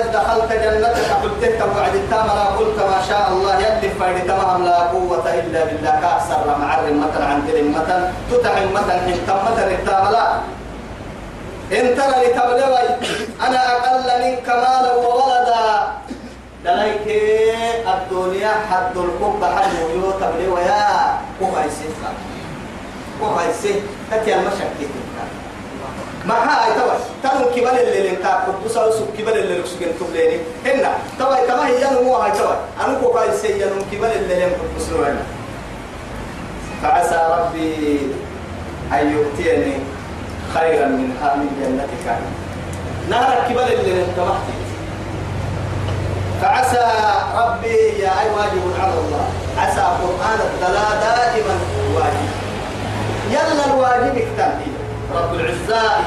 إذ 0.00 0.12
دخلت 0.12 0.50
جنتك 0.52 1.10
قلت 1.22 1.42
وعد 1.76 1.94
التام 1.94 2.26
لا 2.26 2.46
قلت 2.58 2.78
ما 2.78 3.00
شاء 3.08 3.28
الله 3.32 3.54
يدي 3.66 3.88
فرد 4.00 4.26
تمام 4.28 4.64
لا 4.64 4.78
قوة 4.78 5.26
إلا 5.34 5.60
بالله. 5.64 5.94
كأسر 6.02 6.46
مع 6.60 6.70
الرمة 6.78 7.16
عن 7.28 7.38
رمة 7.56 7.90
تتعم 8.30 8.68
متى 8.74 8.94
حتمة 9.06 9.58
التام 9.58 10.04
لا. 10.12 10.26
إن 11.72 11.86
ترى 11.96 12.16
لتبلغي 12.24 12.88
أنا 13.46 13.60
أقل 13.72 14.08
منك 14.22 14.48
مالا 14.48 14.92
وولدا. 14.94 15.62
دليك 16.64 17.06
الدنيا 17.94 18.52
حد 18.70 18.96
القبة 18.96 19.46
حد 19.56 19.72
ويو 19.84 20.10
تبلغ. 20.20 20.58
يا 20.60 21.18
كوهايسي 21.38 21.88
كوهايسي 23.20 23.82
تتيا 24.10 24.36
المشكلة 24.36 24.88
ما 26.24 26.34
هاي 26.34 26.70
توا 26.74 26.94
تنو 27.22 27.50
كبل 27.54 27.78
اللي 27.78 28.08
لنتا 28.08 28.34
قدوس 28.34 28.76
أو 28.76 28.90
سب 28.90 29.06
كبل 29.18 29.38
اللي 29.38 29.60
ركسكن 29.60 29.86
تبليني 30.00 30.36
هنا 30.66 30.92
توا 31.18 31.46
كما 31.46 31.66
هي 31.66 31.90
نمو 31.90 32.16
هاي 32.16 32.30
توا 32.30 32.54
أنا 32.84 32.98
كو 33.00 33.12
كاي 33.12 33.36
سي 33.36 33.60
ينم 33.60 33.82
كبل 33.92 34.12
اللي 34.12 34.34
لن 34.34 34.52
قدوس 34.52 34.88
لنا 34.88 35.22
فعسى 36.82 37.20
ربي 37.38 37.98
أن 38.92 39.12
يؤتيني 39.12 39.74
خيرا 40.54 40.86
من 40.86 41.08
من 41.36 41.48
جنتك. 41.60 42.16
نهر 43.10 43.48
كبل 43.48 43.72
اللي 43.72 43.92
لنتمحتي 43.92 44.56
فعسى 46.42 46.86
ربي 47.36 47.76
يا 48.02 48.10
أي 48.20 48.30
واجب 48.36 48.62
على 48.80 48.92
الله. 48.92 49.26
عسى 49.58 49.80
قرآن 49.80 50.38
الدلاء 50.40 50.90
دائما 51.02 51.56
واجب. 51.94 52.28
يلا 53.30 53.74
الواجب 53.74 54.16
اكتب 54.16 54.71
رب 55.16 55.34
العزة 55.34 55.98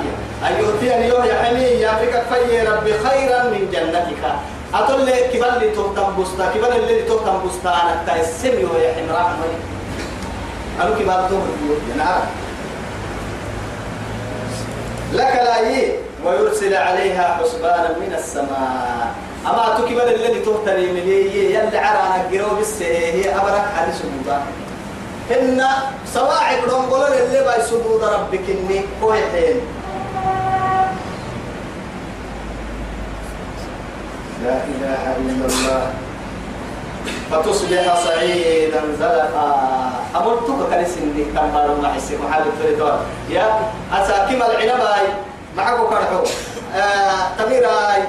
أن 0.48 0.54
يؤتيني 0.60 1.08
يوم 1.08 1.26
يحمي 1.26 1.63
يا 1.63 1.94
فيك 1.96 2.13
في 2.30 2.68
ربي 2.68 2.94
خيرا 2.94 3.44
من 3.44 3.70
جنتك. 3.74 4.24
أتول 4.74 5.06
لي 5.06 5.28
كبل 5.34 5.60
لي 5.60 5.70
تهتم 5.70 6.22
بستا 6.22 6.52
كبل 6.56 6.72
اللي 6.76 7.02
تهتم 7.02 7.48
بستا 7.48 7.70
أنا 7.70 8.04
تيسم 8.08 8.60
يوم 8.60 8.76
يحمي 8.86 9.12
رحمة 9.12 9.46
أنا 10.82 10.89
كبل 10.89 11.06
تهتم 11.06 11.44
ينعرف 11.94 12.24
لك 15.13 15.36
لا 15.36 15.60
يي 15.70 15.91
ويرسل 16.26 16.76
عليها 16.76 17.38
حسبانا 17.39 17.89
من 18.00 18.15
السماء. 18.18 19.15
أما 19.46 19.78
تكبل 19.78 20.02
الذي 20.02 20.39
تهتري 20.39 20.91
من 20.91 20.98
يلي 20.98 21.58
عرانا 21.58 22.24
قروا 22.32 22.58
بالسي 22.58 22.86
هي 22.86 23.36
أبرك 23.36 23.65
حديث 23.78 24.02
مبارك 24.06 24.44
إن 25.32 25.64
سواعد 26.14 26.58
رنقل 26.64 27.14
اللي 27.14 27.44
باي 27.44 27.62
سدود 27.62 28.04
ربك 28.04 28.46
إني 28.50 28.82
كويتين 29.02 29.58
لا 34.44 34.58
إله 34.64 35.02
إلا 35.18 35.46
الله. 35.46 35.94
فتصبح 37.32 37.96
صعيدا 38.06 38.82
زلقا 39.00 39.50
أمرتك 40.16 40.60
كنسني 40.70 41.24
كم 41.34 41.48
بارو 41.54 41.82
ما 41.82 41.94
حسي 41.94 42.18
محل 42.18 42.42
الفريدور 42.42 43.00
يا 43.30 43.60
أساكم 43.94 44.42
العنباي 44.42 45.06
معكو 45.58 45.88
كرحو. 45.88 46.24
آه 46.76 47.24
تميراي 47.38 48.04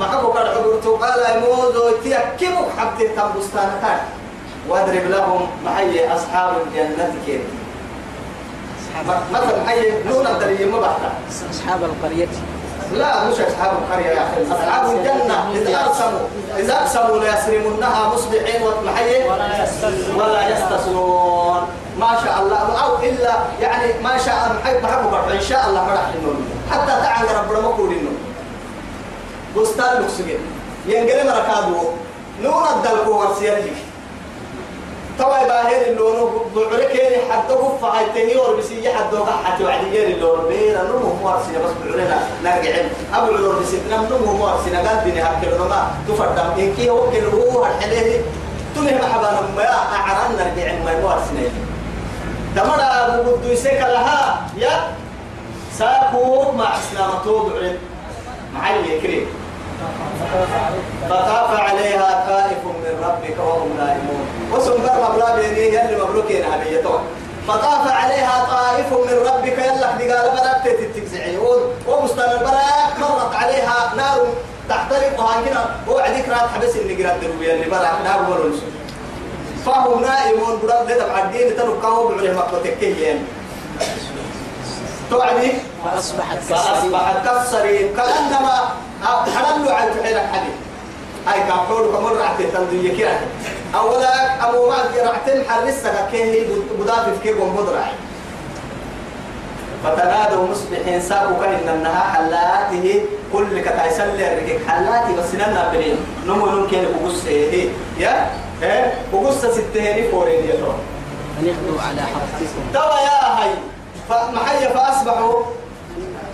معكو 0.00 0.32
كرحو. 0.32 0.60
برتقال 0.62 1.40
موزو 1.40 1.90
تيكمك 2.02 2.68
حبتي 2.78 3.08
تنبستانتان 3.08 4.00
واضرب 4.70 5.10
لهم 5.10 5.46
محي 5.64 6.14
أصحاب 6.14 6.52
الجنة 6.66 7.14
كيف 7.26 7.40
مثلا 9.32 9.62
محي 9.64 9.92
نون 10.08 10.26
الدليل 10.26 10.70
ما 10.70 10.96
أصحاب 11.50 11.84
القرية. 11.84 12.28
لا 12.92 13.24
مش 13.24 13.34
أصحاب 13.40 13.72
القرية 13.78 14.06
يا 14.06 14.22
أخي. 14.22 14.52
أصحاب 14.52 14.96
الجنة. 14.96 15.50
إذا 15.54 15.76
أقسموا 15.76 16.26
إذا 16.58 16.74
أقسموا 16.74 17.18
ليسرمنها 17.18 18.14
مصبحين 18.14 18.62
ومحي 18.62 19.28
ولا 19.28 20.52
يستسلمون. 20.52 21.60
ما 21.98 22.18
شاء 22.24 22.42
الله. 22.42 22.82
أو 22.82 22.96
إلا 23.02 23.34
يعني 23.60 24.02
ما 24.02 24.18
شاء 24.18 24.56
محب 24.62 24.82
محب 24.82 25.30
إن 25.30 25.40
شاء 25.40 25.66
الله 25.68 25.86
فرح 25.86 26.10
لنون 26.14 26.46
حتى 26.70 26.86
تعالى 26.86 27.28
ربنا 27.38 27.60
مقول 27.60 27.90
إنه 27.92 28.10
بستان 29.56 30.02
لكسجين 30.02 30.40
ينقل 30.86 31.26
مركادو 31.26 31.76
نون 32.42 32.64
الدلكو 32.76 33.10
ورسيالك 33.10 33.76
توا 35.20 35.44
باهر 35.48 35.82
اللون 35.86 36.48
بعرك 36.56 36.96
حتى 37.30 37.54
قف 37.54 37.84
هاي 37.84 38.36
اور 38.36 38.56
بسي 38.56 38.88
حد 38.94 39.10
دوقع 39.12 39.36
حتى 39.44 39.64
وعد 39.64 39.84
غير 39.92 40.08
اللون. 40.16 40.48
بير 40.48 40.80
نمو 40.88 41.12
مارسي 41.24 41.52
بس 41.60 41.72
بعرنا 41.84 42.18
نرجع 42.44 42.74
أبو 43.14 43.28
اللون 43.30 43.62
بسي 43.62 43.76
نم 43.90 44.04
نمو 44.08 44.32
مارسي 44.40 44.70
نقال 44.70 45.04
دني 45.04 45.22
هكذا 45.22 45.58
ما 45.58 45.90
تفردم 46.08 46.48
إن 46.58 46.74
كي 46.76 46.90
هو 46.90 47.10
كل 47.10 47.24
هو 47.36 47.66
الحلية 47.66 48.20
تنه 48.74 48.98
محبانا 49.02 49.40
ما 49.56 49.68
أعران 49.96 50.30
نرجع 50.38 50.72
ما 50.84 50.92
يوار 50.92 51.20
سنين 51.28 51.52
تمر 52.56 52.80
أبو 52.80 53.36
بدو 53.36 53.48
يسك 53.52 53.80
لها 53.80 54.46
يا 54.56 54.96
ساكو 55.78 56.52
مع 56.52 56.70
إسلام 56.80 57.10
توب 57.24 57.52
معي 58.54 59.00
كريم. 59.00 59.26
فطاف 61.10 61.60
عليها 61.60 62.19
ربك 63.06 63.38
وهم 63.38 63.76
نائمون. 63.76 64.26
وسنبر 64.52 65.10
مبلا 65.10 65.36
بيني 65.36 65.74
يلي 65.74 65.96
مبروكين 66.02 66.44
هبيه 66.44 66.82
فطاف 67.48 67.92
عليها 67.92 68.46
طائف 68.50 68.92
من 68.92 69.16
ربك 69.28 69.58
يلا 69.58 69.90
دقال 69.98 70.30
براك 70.36 70.64
تتكزعيون 70.64 71.60
وبستان 71.88 72.30
البراك 72.30 72.92
مرت 73.00 73.34
عليها 73.34 73.92
نار 73.96 74.26
تحترق 74.68 75.20
هكذا 75.20 75.76
وعديك 75.88 76.28
رات 76.28 76.48
حبس 76.54 76.76
اللي 76.76 77.04
قرأت 77.04 77.20
دروية 77.20 77.54
اللي 77.54 77.70
براك 77.70 77.98
نار 78.04 78.30
ولنس 78.30 78.60
فهم 79.66 80.00
نائمون. 80.02 80.58
براد 80.62 80.86
ده 80.86 81.06
معدين 81.12 81.56
تنقوا 81.56 82.10
بعليه 82.10 82.32
مقبتكيين. 82.32 83.26
توعدي؟ 85.10 85.52
فأصبحت 85.84 86.38
كالصريم. 87.24 87.96
كأنما 87.96 88.68
حللوا 89.36 89.72
على 89.72 89.92
فعلك 89.92 90.26
حديث 90.32 90.54
هاي 91.26 91.40
كابور 91.48 91.92
كمر 91.96 92.16
رعت 92.16 92.42
تندوي 92.42 92.88
كده 92.96 93.18
أولا 93.74 94.48
أبو 94.48 94.68
ما 94.70 94.76
رعتين 95.04 95.44
حرسك 95.48 95.94
كه 96.12 96.46
بدافع 96.80 97.12
كه 97.24 97.42
ومدرع 97.42 97.86
فتنادوا 99.84 100.46
مصبحين 100.48 101.00
ساقوا 101.00 101.36
كهن 101.44 101.68
النها 101.74 102.00
حلاته 102.14 103.02
كل 103.32 103.60
كتايسل 103.60 104.08
لرجك 104.08 104.60
حلاتي 104.68 105.12
بس 105.18 105.34
ننا 105.34 105.70
بنين 105.72 105.96
نمو 106.26 106.46
نمكن 106.46 106.82
بقصة 106.82 107.28
هي. 107.28 107.68
يا؟ 107.98 108.30
ها 108.62 108.92
بقصة 109.12 109.52
ستهني 109.52 110.10
فورين 110.10 110.44
يا 110.48 110.54
أن 111.40 111.46
يغدوا 111.46 111.80
على 111.82 112.00
حرثكم 112.00 112.62
توا 112.74 112.98
يا 113.00 113.24
هاي. 113.38 113.50
فمحيا 114.08 114.68
فأصبحوا 114.68 115.42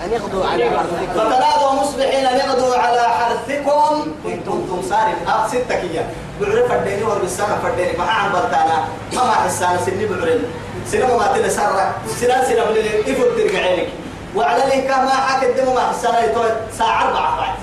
أن 0.05 0.13
يغدوا 0.13 0.47
على 0.47 0.65
حرثكم. 0.71 1.15
فتنادوا 1.15 1.73
مصبحين 1.73 2.27
أن 2.27 2.37
يغدوا 2.37 2.77
على 2.77 3.01
حرثكم. 3.01 4.13
إن 4.27 4.41
كنتم 4.41 4.83
صارم 4.91 5.17
آه 5.29 5.49
ستة 5.49 5.75
كيا. 5.81 6.07
بعرف 6.41 6.69
فرديني 6.69 7.03
وربسانا 7.03 7.59
فرديني. 7.63 7.93
ما 7.99 8.05
عن 8.05 8.33
بلتانا. 8.33 8.85
ما 9.13 9.25
ما 9.25 9.33
حسانا. 9.33 9.79
سني 9.87 10.07
بعرف 10.07 10.41
سنة 10.87 11.17
ما 11.17 11.27
تنا 11.27 11.49
سرة 11.49 11.95
سنة 12.21 12.45
سنة 12.45 12.65
بلي 12.65 13.01
إفر 13.01 13.27
ترجع 13.37 13.59
عينك. 13.59 13.89
وعلى 14.37 14.63
لك 14.65 14.91
ما 14.91 15.11
حك 15.11 15.45
الدم 15.45 15.75
ما 15.75 15.81
حسانا. 15.91 16.25
يتوه 16.25 16.57
ساعة 16.79 17.09
أربعة 17.09 17.37
بعد 17.37 17.55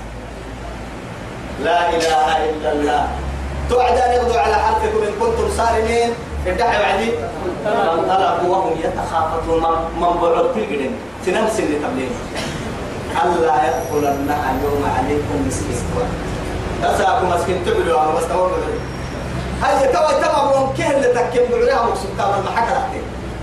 لا 1.64 1.90
إله 1.90 2.50
إلا 2.50 2.72
الله. 2.72 3.08
توعد 3.70 3.98
أن 3.98 4.12
يغدوا 4.12 4.40
على 4.40 4.56
حرثكم. 4.56 5.04
إن 5.08 5.14
كنتم 5.20 5.48
صارمين. 5.58 6.14
ادعي 6.48 6.78
وعدي 6.82 7.12
فانطلقوا 7.66 8.50
وهم 8.50 8.72
يتخافتون 8.84 9.64
من 10.02 10.14
بعد 10.22 10.54
تلقين. 10.56 10.96
سنم 11.26 11.48
سنة 11.58 11.76
تبلين. 11.84 12.12
ألا 13.24 13.56
يدخلنها 13.68 14.52
اليوم 14.52 14.84
عليكم 14.98 15.48
مسكين 15.48 15.78
تساكم 16.84 17.30
مسكين. 17.30 17.66
تبلوا 17.66 18.02
أنا 18.04 18.12
بس 18.12 18.28
تقول 18.28 18.52
هاي 19.64 19.88
توا 19.88 20.12
توا 20.22 20.52
بلون 20.52 20.74
كه 20.78 20.92
اللي 20.92 21.08
تكيم 21.08 21.44
بعليها 21.52 21.84
مقصود 21.86 22.10
كامل 22.18 22.44
ما 22.46 22.52
حكى 22.56 22.74
لحتي 22.74 23.02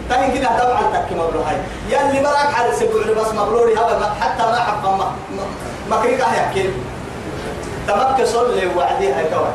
تاني 0.09 0.39
كده 0.39 0.49
طبعا 0.59 0.83
تكيم 0.93 1.19
مبلو 1.19 1.41
هاي. 1.41 1.57
يلي 1.89 2.21
براك 2.23 2.53
حد 2.53 2.71
سبعلي 2.73 3.15
بس 3.15 3.35
مبلوري 3.35 3.73
هذا 3.73 4.15
حتى 4.21 4.43
ما 4.43 4.57
حق 4.57 4.85
ما 4.99 5.13
ما 5.91 5.97
كريك 6.03 6.21
هيحكي 6.21 6.71
تمك 7.89 8.25
صلي 8.25 8.67
وعدي 8.77 9.13
هاي 9.13 9.25
توا. 9.25 9.47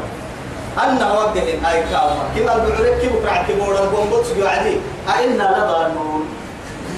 أنا 0.84 1.20
وجه 1.20 1.42
أي 1.72 1.82
كاما 1.84 2.24
كما 2.36 2.56
البعرك 2.56 3.00
كيف 3.02 3.12
كرع 3.24 3.44
كبورا 3.48 3.86
بومبوتس 3.86 4.30
يعدي 4.32 4.78
أئنا 5.18 5.44
لضالون 5.44 6.26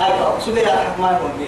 أي 0.01 0.07
كاما 0.09 0.39
سبيل 0.45 0.63
الحكمان 0.63 1.15
هم 1.15 1.47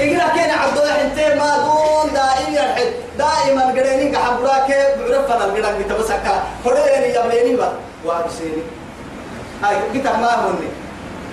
إجرا 0.00 0.28
كان 0.36 0.50
عبد 0.58 0.78
الله 0.78 1.02
أنت 1.02 1.18
ما 1.40 1.56
دون 1.58 2.12
دائما 2.12 2.58
يرحل 2.58 2.90
دائما 3.18 3.62
قرينين 3.66 4.12
كحبراك 4.12 4.68
بعرفنا 4.98 5.44
القران 5.44 5.78
بتبسك 5.82 6.22
فريني 6.64 7.14
يبليني 7.14 7.56
بقى 7.56 7.72
وابسيني 8.04 8.62
أي 9.64 9.76
كتاب 9.94 10.18
ما 10.20 10.34
هوني 10.34 10.68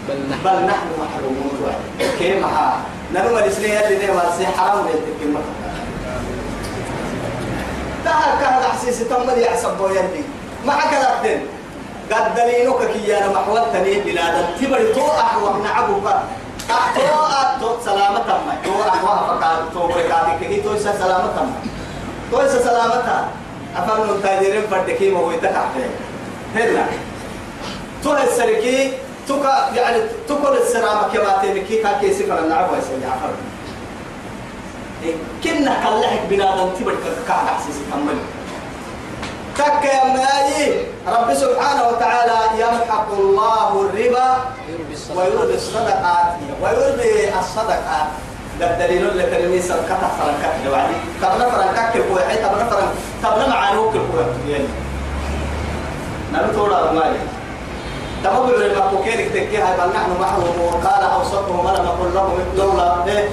بل 0.10 0.16
نحن. 0.30 0.42
بل 0.46 0.66
نحن 0.66 0.88
محرومون. 1.02 1.74
كيف 2.20 2.46
ها. 2.46 2.78
نرمى 3.14 3.40
الإسلام 3.40 3.92
اللي 3.94 4.10
واسي 4.12 4.48
حرام 4.48 4.86
للتكلمة 4.88 5.40
تها 8.06 8.30
كهذا 8.42 8.68
حسيس 8.74 9.00
تمر 9.10 9.38
يحسب 9.38 9.80
يدي 9.92 10.24
ما 10.66 10.74
كذبتن 10.92 11.40
قد 12.12 12.36
دليلك 12.36 12.92
كي 12.94 13.18
أنا 13.18 13.28
محول 13.34 13.62
تنيه 13.74 14.04
بلاد 14.04 14.36
تبري 14.62 14.94
تو 14.94 15.08
أحوى 15.12 15.62
نعبك 15.64 16.08
تو 16.96 17.10
تو 17.62 17.70
سلامة 17.86 18.20
تم 18.20 18.46
تو 18.66 18.74
أحوى 18.90 19.16
فقال 19.28 19.58
تو 19.74 19.88
بركاتك 19.88 20.40
كي 20.40 20.62
تو 20.62 20.76
إسا 20.76 20.94
سلامة 21.02 21.28
تم 21.36 21.50
تو 22.32 22.38
سلامة 22.48 23.28
أفهم 23.78 24.22
تاجرين 24.24 24.68
فردكي 24.72 25.12
ما 25.12 25.20
هو 25.20 25.32
يتكحل 25.32 25.90
هلا. 26.56 26.86
تو 28.04 28.14
السركي 28.14 28.94
تو 29.28 29.36
يعني 29.76 29.98
تكون 30.30 30.54
السلامة 30.58 31.04
كما 31.14 31.38
تنكي 31.44 31.82
كاكيسي 31.84 32.24
فلن 32.24 32.50
نعبوا 32.50 32.78
يسمي 32.78 33.06
عفر. 33.06 33.34
كنا 35.44 35.74
كلحك 35.84 36.22
بنادم 36.30 36.70
تبرك 36.80 36.98
كعب 37.28 37.48
حسيس 37.48 37.76
كمل 37.92 38.18
تك 39.58 39.84
يا 39.86 40.04
ماي 40.06 40.86
رب 41.08 41.34
سبحانه 41.34 41.88
وتعالى 41.88 42.38
يمحق 42.62 43.08
الله 43.20 43.70
الربا 43.82 44.38
ويربي 45.16 45.54
الصدقات 45.56 46.28
ويربي 46.62 47.40
الصدقات. 47.40 48.08
ده 48.60 48.72
الدليل 48.74 49.10
اللي 49.10 49.24
كلمي 49.24 49.62
سرقة 49.62 49.98
فرنكك 50.20 50.56
لوعدي 50.66 50.94
تبنا 51.22 51.50
فرنكك 51.50 51.96
الكويحي 51.96 52.36
تبنا 52.38 52.66
فرنك 52.70 52.92
تبنا 53.24 53.48
معانوك 53.48 53.96
الكويحي 53.96 54.52
يعني 54.52 54.68
نبي 56.34 56.54
تورا 56.56 56.92
مالي 56.92 57.20
تمام 58.26 58.50
لما 58.52 58.88
كوكيرك 58.92 59.28
تكي 59.34 59.58
هاي 59.58 59.78
بل 59.78 59.90
نحن 59.96 60.12
محروم 60.22 60.62
وقال 60.62 61.04
اوسطهم 61.04 61.66
ولا 61.66 61.82
نقول 61.84 62.14
لهم 62.16 62.34
لولا 62.58 63.06
إيه؟ 63.08 63.30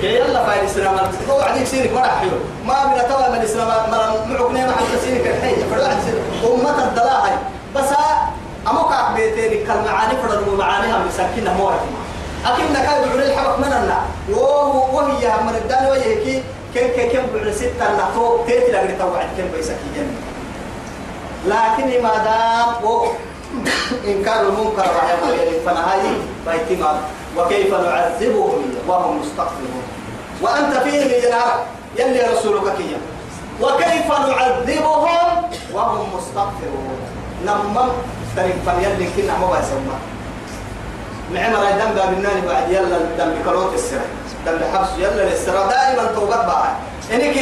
كي 0.00 0.14
يلا 0.16 0.44
فايد 0.46 0.60
الاسلام 0.62 0.94
هو 1.30 1.40
عديك 1.40 1.66
سيرك 1.66 1.92
مرح 1.92 2.18
حلو 2.20 2.36
ما 2.64 2.84
من 2.86 2.98
توا 3.08 3.28
من 3.28 3.34
الاسلام 3.40 3.68
مرة 3.68 4.16
معقني 4.32 4.66
ما 4.66 4.72
حتى 4.72 4.96
سيرك 5.04 5.26
الحين. 5.26 5.56
سيرك 6.04 6.22
أمة 6.52 6.84
الدلاهي 6.84 7.36
بس 7.76 7.88
اموك 8.70 8.92
بيتين 9.16 9.66
كالمعاني 9.66 10.14
فرد 10.22 10.48
ومعانيها 10.48 10.98
مساكينها 11.08 11.54
موعد 11.54 11.80
نكاي 12.72 13.08
بعري 13.08 13.26
الحبك 13.32 13.58
من 13.58 13.72
النا 13.72 13.98
وهو 14.30 14.96
وهي 14.96 15.28
من 15.46 15.54
الدان 15.62 15.86
وهي 15.86 16.14
كي 16.24 16.42
كم 16.74 17.12
كم 17.12 17.26
بعري 17.34 17.52
ستة 17.52 17.96
نحو 17.98 18.44
تيتي 18.46 18.72
لقري 18.72 18.92
توعد 18.98 19.26
كم 19.36 19.48
بيسكي 19.56 20.04
لكن 21.46 22.02
ما 22.02 22.14
دام 22.24 22.84
إنكار 24.06 24.40
المنكر 24.40 24.84
الله 24.84 25.58
فنهاي 25.66 26.00
بايتما 26.46 27.00
وكيف 27.36 27.74
نعذبهم 27.74 28.74
وهم 28.88 29.20
مستغفرون. 29.20 29.82
وأنت 30.42 30.76
فيهم 30.76 31.08
جنار 31.22 31.64
يلي 31.98 32.20
رسولك 32.32 32.76
كيا. 32.76 33.00
وكيف 33.60 34.08
نعذبهم 34.10 35.42
وهم 35.74 36.16
مستغفرون. 36.16 36.98
نمم. 37.46 37.88
تريك 38.36 38.54
فيلي 38.64 39.06
كنا 39.16 39.38
ما 39.38 39.46
بيسمى 39.46 39.96
معمر 41.34 41.68
الدم 41.68 41.90
باب 41.94 42.12
الناني 42.12 42.40
بعد. 42.46 42.70
يلا 42.70 42.96
الدم 42.96 43.30
بكروت 43.34 43.74
السرع 43.74 44.06
دم 44.46 44.56
بحبس. 44.56 44.88
يلا 44.98 45.22
للسرع 45.30 45.66
دائما 45.66 46.04
توبت 46.14 46.32
بعد 46.32 46.74
إنك 47.12 47.36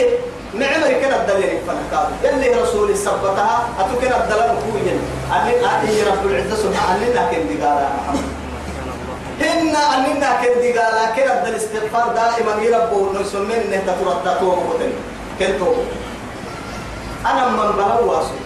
معمر 0.54 1.00
كده 1.02 1.16
الدليل 1.16 1.58
فنكاد 1.66 2.08
يلي 2.24 2.62
رسول 2.62 2.96
سبتها 2.96 3.68
أتو 3.80 4.00
كده 4.02 4.16
الدليل 4.16 4.50
كويا 4.72 4.96
أني 5.36 5.52
أتي 5.66 6.02
رب 6.02 6.26
العزة 6.26 6.56
سبحانه 6.56 7.06
أننا 7.06 7.22
كن 7.30 7.58
دقالا 7.58 7.88
محمد. 7.98 8.28
هن 9.40 9.76
أننا 9.76 10.30
كن 10.42 10.54
دقالا 10.60 11.04
كده 11.16 11.38
الدل 11.38 11.54
استغفار 11.54 12.08
دائما 12.14 12.62
يربو 12.62 13.12
نسمين 13.20 13.60
إنه 13.60 13.82
تترد 13.86 14.38
توم 14.40 14.70
قتل 14.70 14.92
كن 15.38 15.58
توم 15.58 15.84
أنا 17.26 17.48
من 17.48 17.72
بلو 17.76 18.12
واسو. 18.12 18.36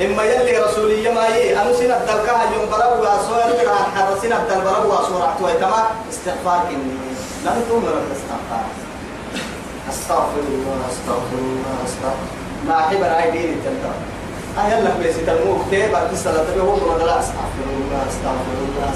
إما 0.00 0.22
يلي 0.22 0.58
رسولي 0.58 1.08
ما 1.14 1.26
يي 1.26 1.60
أنا 1.62 1.72
سنة 1.72 1.96
الدلكها 1.96 2.42
يوم 2.54 2.66
بلو 2.66 2.90
واسو 3.02 3.32
يلي 3.40 3.66
راح 3.66 3.86
حرسنا 3.96 4.36
الدل 4.42 4.60
بلو 4.60 4.90
واسو 4.92 5.18
رعتوا 5.18 5.60
كما 5.60 5.80
استغفار 6.10 6.60
كني 6.68 6.94
لا 7.44 7.50
تقوم 7.68 7.84
رب 7.86 8.08
استغفار 8.16 8.64
أستغفر 9.90 10.42
الله 10.48 10.76
أستغفر 10.90 11.38
الله 11.38 11.84
أستغفر 11.84 12.28
ما 12.68 12.78
أحب 12.78 13.02
أنا 13.02 13.30
دين 13.30 13.52
التلتا 13.52 13.92
أهل 14.58 14.84
لك 14.84 14.96
بس 15.00 15.16
تلمو 15.26 15.56
كتير 15.66 15.92
بعد 15.92 16.12
الصلاة 16.12 16.44
تبي 16.44 16.60
هو 16.60 16.76
بقول 16.76 17.06
لا؟ 17.06 17.20
أستغفر 17.20 17.66
الله 17.76 18.00
أستغفر 18.08 18.56
الله 18.62 18.92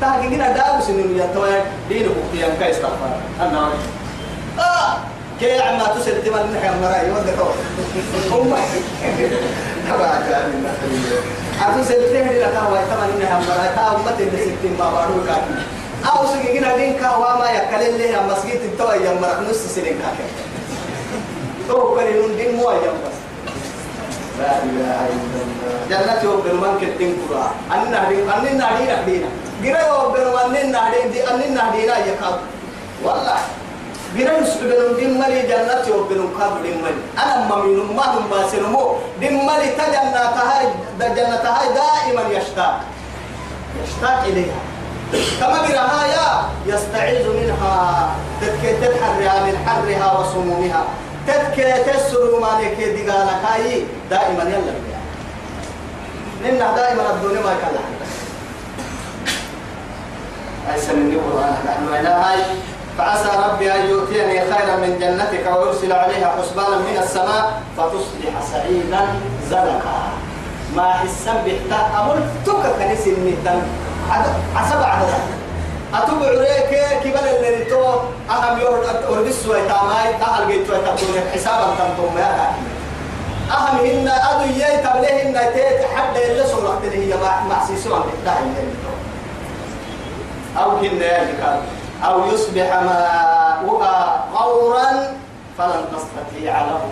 تاكي 0.00 0.28
كنا 0.28 0.52
داوس 0.52 0.88
إنه 0.88 1.24
يتوه 1.24 1.62
دين 1.88 2.08
بكتير 2.08 2.54
كاي 2.60 2.70
استغفر؟ 2.70 3.16
أنا 3.40 3.68
آه! 4.58 4.96
كي 5.40 5.60
عما 5.60 5.84
تسل 5.84 6.22
تمن 6.24 6.56
نحن 6.56 6.82
مراي 6.82 7.10
وده 7.10 7.32
كوا 7.32 7.52
هم 8.30 8.54
تبع 9.88 10.20
كان 10.28 10.64
أتو 11.60 11.82
سلته 11.84 12.32
لك 12.32 12.56
هو 12.56 12.76
تمن 12.90 13.08
إنها 13.16 13.38
مرة 13.38 13.74
تا 13.76 13.96
أمة 13.96 14.18
اللي 14.20 14.42
ستين 14.42 14.76
ما 14.78 14.90
بارو 14.90 15.24
كان 15.26 15.62
أو 16.06 16.26
سجينا 16.26 16.76
دين 16.76 16.92
كوا 16.98 17.32
ما 17.38 17.50
يكلل 17.50 17.98
له 18.12 18.22
مسجد 18.26 18.60
التوى 18.72 18.94
يوم 19.04 19.20
مرة 19.20 19.40
نص 19.50 19.56
سنين 19.74 19.98
كاك 20.00 20.18
تو 21.68 21.94
كلين 21.94 22.36
دين 22.36 22.56
مو 22.56 22.70
يوم 22.70 22.98
بس 23.04 23.16
لا 24.40 24.52
إله 24.64 25.00
إلا 25.12 25.40
الله. 25.44 25.84
جنة 25.90 26.22
يوم 26.24 26.40
بنمان 26.40 26.74
كتين 26.80 27.16
كرا 27.28 27.50
أننا 27.74 28.08
دين 28.08 28.24
أننا 28.30 28.66
دين 28.78 28.90
أدينا 28.90 29.28
غير 29.62 29.76
يوم 29.88 30.12
بنمان 30.14 30.52
دين 30.52 31.12
دي 31.12 31.20
أننا 31.30 31.70
دينا 31.76 31.96
يكاد. 31.98 32.36
والله. 33.04 33.40
غير 34.16 34.30
يسبب 34.42 34.96
دين 34.96 35.20
مالي 35.20 35.42
جنة 35.42 35.84
بنمان 36.08 36.30
كاد 36.38 36.62
دين 36.62 36.76
مالي 36.82 37.02
أنا 37.22 37.44
ما 37.48 37.56
من 37.56 37.96
ما 37.96 38.04
هم 38.16 38.24
باسلمو 38.30 38.96
دين 39.20 39.34
مالي 39.46 39.68
تجنة 39.76 40.24
هاي 40.40 40.66
جنة 41.16 41.44
هاي 41.56 41.68
دائما 41.76 42.22
يشتاق. 42.38 42.80
يشتاق 43.84 44.22
إليها. 44.24 44.60
كما 45.40 45.58
قراها 45.58 46.06
يا 46.06 46.28
يستعيذ 46.66 47.28
منها. 47.28 48.10
تذكر 48.40 48.72
تتحرها 48.82 49.44
من 49.46 49.54
حرها 49.66 50.18
وسمومها. 50.18 50.84
تذكر 51.26 51.92
تسر 51.92 52.40
ما 52.40 52.60
لك 52.60 52.78
دقالك 52.78 53.40
هاي 53.44 53.82
دائما 54.10 54.42
يلا 54.42 54.74
بيها 54.82 55.00
لأنها 56.42 56.76
دائما 56.76 57.02
الدنيا 57.10 57.40
ما 57.40 57.52
يكلها. 57.52 57.90
أيسا 60.74 60.92
من 60.92 61.16
نحن 61.66 61.94
إلى 62.00 62.08
هاي. 62.08 62.40
فعسى 62.98 63.28
ربي 63.48 63.72
أن 63.74 63.86
يؤتيني 63.90 64.40
خيرا 64.40 64.76
من 64.76 64.98
جنتك 65.00 65.56
ويرسل 65.56 65.92
عليها 65.92 66.34
حسبانا 66.38 66.76
من 66.76 66.96
السماء 67.02 67.62
فتصبح 67.76 68.32
سعيدا 68.52 69.00
زلقا 69.50 70.00
ما 70.76 70.92
حسن 70.92 71.34
بحتا 71.46 71.96
أقول 71.96 72.18
توكا 72.46 72.72
كنس 72.78 73.06
النتن 73.06 73.62
عسب 74.56 74.82
عددا 74.82 75.18
أتوب 75.94 76.22
عليك 76.22 77.02
كبل 77.04 77.28
اللي 77.28 77.64
تو. 77.64 77.84
أهم 78.30 78.60
يورد 78.60 78.86
أردس 79.10 79.46
ويتاماي 79.46 80.14
أهل 80.14 80.48
جيت 80.48 80.70
ويتابون 80.70 81.30
حسابا 81.34 81.74
تنتم 81.78 82.18
يا 82.18 82.52
أهم 83.50 83.76
هن 83.76 84.08
أدو 84.08 84.44
يي 84.54 84.76
تبليه 84.76 85.22
هن 85.22 85.52
تيت 85.54 85.84
حد 85.96 86.16
اللي 86.16 86.46
سورة 86.46 86.80
هي 86.92 87.14
مع 87.16 87.40
مع 87.44 87.64
سيسوان 87.66 88.02
بالدعم 88.02 88.54
أو 90.58 90.70
هن 90.70 91.02
أو 92.04 92.26
يصبح 92.26 92.82
ماؤها 92.82 94.24
غورا 94.34 95.16
فلن 95.58 95.84
تستطيع 95.92 96.60
له 96.60 96.82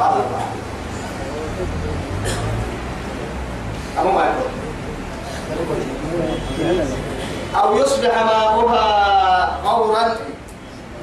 طلبا. 0.00 0.40
أما 4.00 4.12
ما 4.12 4.24
يقول 5.50 5.97
أو 7.56 7.76
يصبح 7.78 8.14
ماؤها 8.24 8.84
غورا 9.64 10.16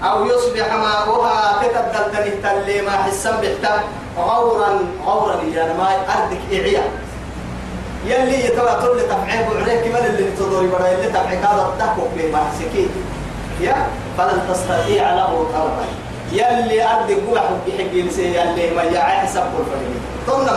أو 0.03 0.25
يصبح 0.25 0.73
ماؤها 0.73 1.61
تتدلدل 1.63 2.41
تلي 2.43 2.81
ما 2.81 2.91
حسن 2.91 3.31
بحتا 3.41 3.83
غورا 4.17 4.79
غورا 5.05 5.41
يا 5.53 5.73
ما 5.73 5.89
أردك 6.15 6.41
إعيا. 6.53 6.83
يلي 8.05 8.45
يتوى 8.45 8.71
تقول 8.81 8.99
تفعيه 9.01 9.47
عليك 9.61 9.87
من 9.87 10.05
اللي 10.05 10.31
تدوري 10.31 10.67
برا 10.67 10.91
اللي 10.91 11.07
تفعيك 11.09 11.39
هذا 11.39 11.69
الدهوك 11.73 12.11
لي 12.17 12.31
ما 12.31 12.39
حسكين 12.51 12.89
يا 13.61 13.87
فلن 14.17 14.41
تستطيع 14.49 15.13
له 15.13 15.47
طلبا. 15.53 15.85
يلي 16.31 16.83
أردك 16.83 17.17
قوة 17.27 17.41
بحق 17.67 17.93
يلسي 17.93 18.35
يلي 18.35 18.75
ما 18.75 18.83
يعي 18.83 19.17
حسب 19.17 19.41
الفريق 19.59 20.01
ثم 20.27 20.47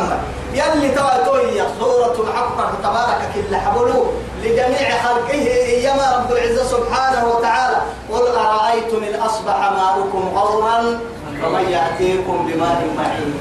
يلي 0.54 0.88
توي 1.24 1.62
سورة 1.80 2.16
الحق 2.28 2.80
تبارك 2.82 3.20
كل 3.34 3.56
حبلو 3.56 4.06
لجميع 4.42 5.02
خلقه 5.02 5.46
إيما 5.66 6.16
رب 6.16 6.32
العزة 6.32 6.64
سبحانه 6.64 7.26
وتعالى. 7.28 7.76
قل 8.12 8.26
أرأيتم 8.36 9.04
إن 9.04 9.20
أصبح 9.20 9.72
ماؤكم 9.72 10.32
غورا 10.34 11.00
فمن 11.42 11.64
يأتيكم 11.70 12.46
بماء 12.46 12.86
معين. 12.96 13.34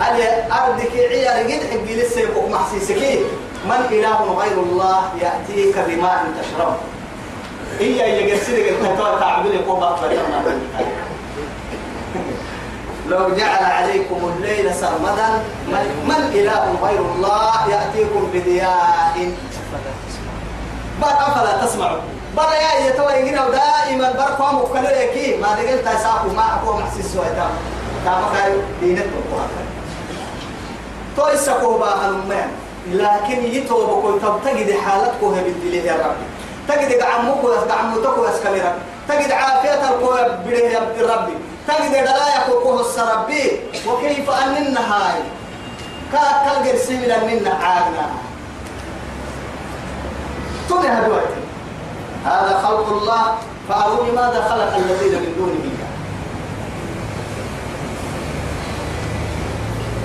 ألي 0.00 0.44
أردك 0.52 0.92
عيار 0.96 1.44
قد 1.44 1.62
حق 1.70 1.94
لسه 1.94 2.20
يبقى 2.20 2.48
محسيسكي. 2.48 3.24
من 3.64 3.80
إله 3.90 4.36
غير 4.40 4.58
الله 4.58 5.02
يأتيك 5.22 5.78
بماء 5.88 6.24
تشرب. 6.40 6.76
هي 7.80 8.22
يجسدك 8.22 8.68
التكوى 8.68 9.20
تعبير 9.20 9.54
يقوم 9.54 9.80
بأطلع 9.80 10.12
لو 13.10 13.34
جعل 13.36 13.64
عليكم 13.64 14.32
الليل 14.36 14.74
سرمدا 14.74 15.28
من, 15.68 16.04
من 16.08 16.30
إله 16.38 16.74
غير 16.82 17.00
الله 17.00 17.68
يأتيكم 17.70 18.30
بضياء؟ 18.34 19.32
بل 21.02 21.08
أفلا 21.08 21.66
تسمعوا 21.66 21.98
بل 22.36 22.42
يا 22.42 22.86
يتوى 22.86 23.12
يجينا 23.12 23.50
دائما 23.50 24.12
بركوا 24.12 24.52
مكلوكي 24.52 25.36
ما 25.36 25.48
دقلت 25.54 25.88
ساقوا 26.02 26.32
ما 26.32 26.44
أقوى 26.54 26.82
محسس 26.82 27.16
ويتام 27.16 27.50
كما 28.04 28.24
كاي 28.34 28.52
دينك 28.80 29.06
بقوها 29.06 29.48
تو 31.16 31.28
يسقوا 31.34 31.78
باها 31.78 32.08
المهم 32.08 32.50
لكن 32.92 33.44
يتوى 33.44 33.86
بكل 33.86 34.18
تبتقد 34.22 34.74
حالتكم 34.86 35.30
بالدليل 35.30 35.84
يا 35.86 35.92
ربي 35.94 36.26
تجد 36.68 37.02
عمك 37.02 37.44
وعمتك 37.44 38.18
واسكالي 38.18 38.74
تجد 39.08 39.32
عافية 39.32 39.88
القوة 39.88 40.26
بله 40.46 40.58
يا 40.58 40.80
ربي. 40.98 41.49
تجد 41.78 41.90
دلايا 41.90 42.46
كوكوه 42.46 42.80
السربي. 42.80 43.60
وكيف 43.86 44.30
أن 44.30 44.76
هاي 44.76 45.20
كا 46.12 46.24
كالجر 46.44 46.78
سيلا 46.78 47.24
منا 47.24 47.50
عادنا 47.50 48.06
تنها 50.68 51.00
دلوقتي 51.06 51.40
هذا 52.24 52.60
خلق 52.64 52.88
الله. 52.88 53.34
فأروني 53.68 54.10
ماذا 54.10 54.40
خلق 54.50 54.76
الذين 54.76 55.14
من 55.22 55.32
دونه؟ 55.38 55.64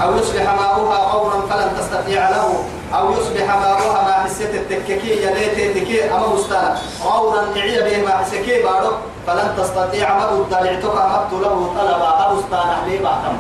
أو 0.04 0.18
يصبح 0.18 0.42
ماؤها 0.42 0.98
غورا 0.98 1.48
فلن 1.50 1.78
تستطيع 1.80 2.30
له 2.30 2.64
أو 2.94 3.12
يصبح 3.12 3.48
ماؤها 3.56 4.04
ما 4.04 4.14
حسيت 4.24 4.56
التككي 4.56 5.24
يليت 5.24 5.78
تكي 5.78 6.12
أما 6.12 6.28
مستانا. 6.28 6.78
غورا 7.04 7.46
نعي 7.56 7.80
به 7.84 8.06
ما 8.06 8.18
حسكي 8.18 8.64
بارو. 8.64 8.92
فلن 9.28 9.54
تستطيع 9.58 10.18
ما 10.18 10.26
ضلعتك 10.52 10.86
أمبت 10.86 11.34
له 11.34 11.74
طلبا. 11.78 12.32
أبستانا 12.32 12.78
لي 12.88 12.98
بعتم 12.98 13.38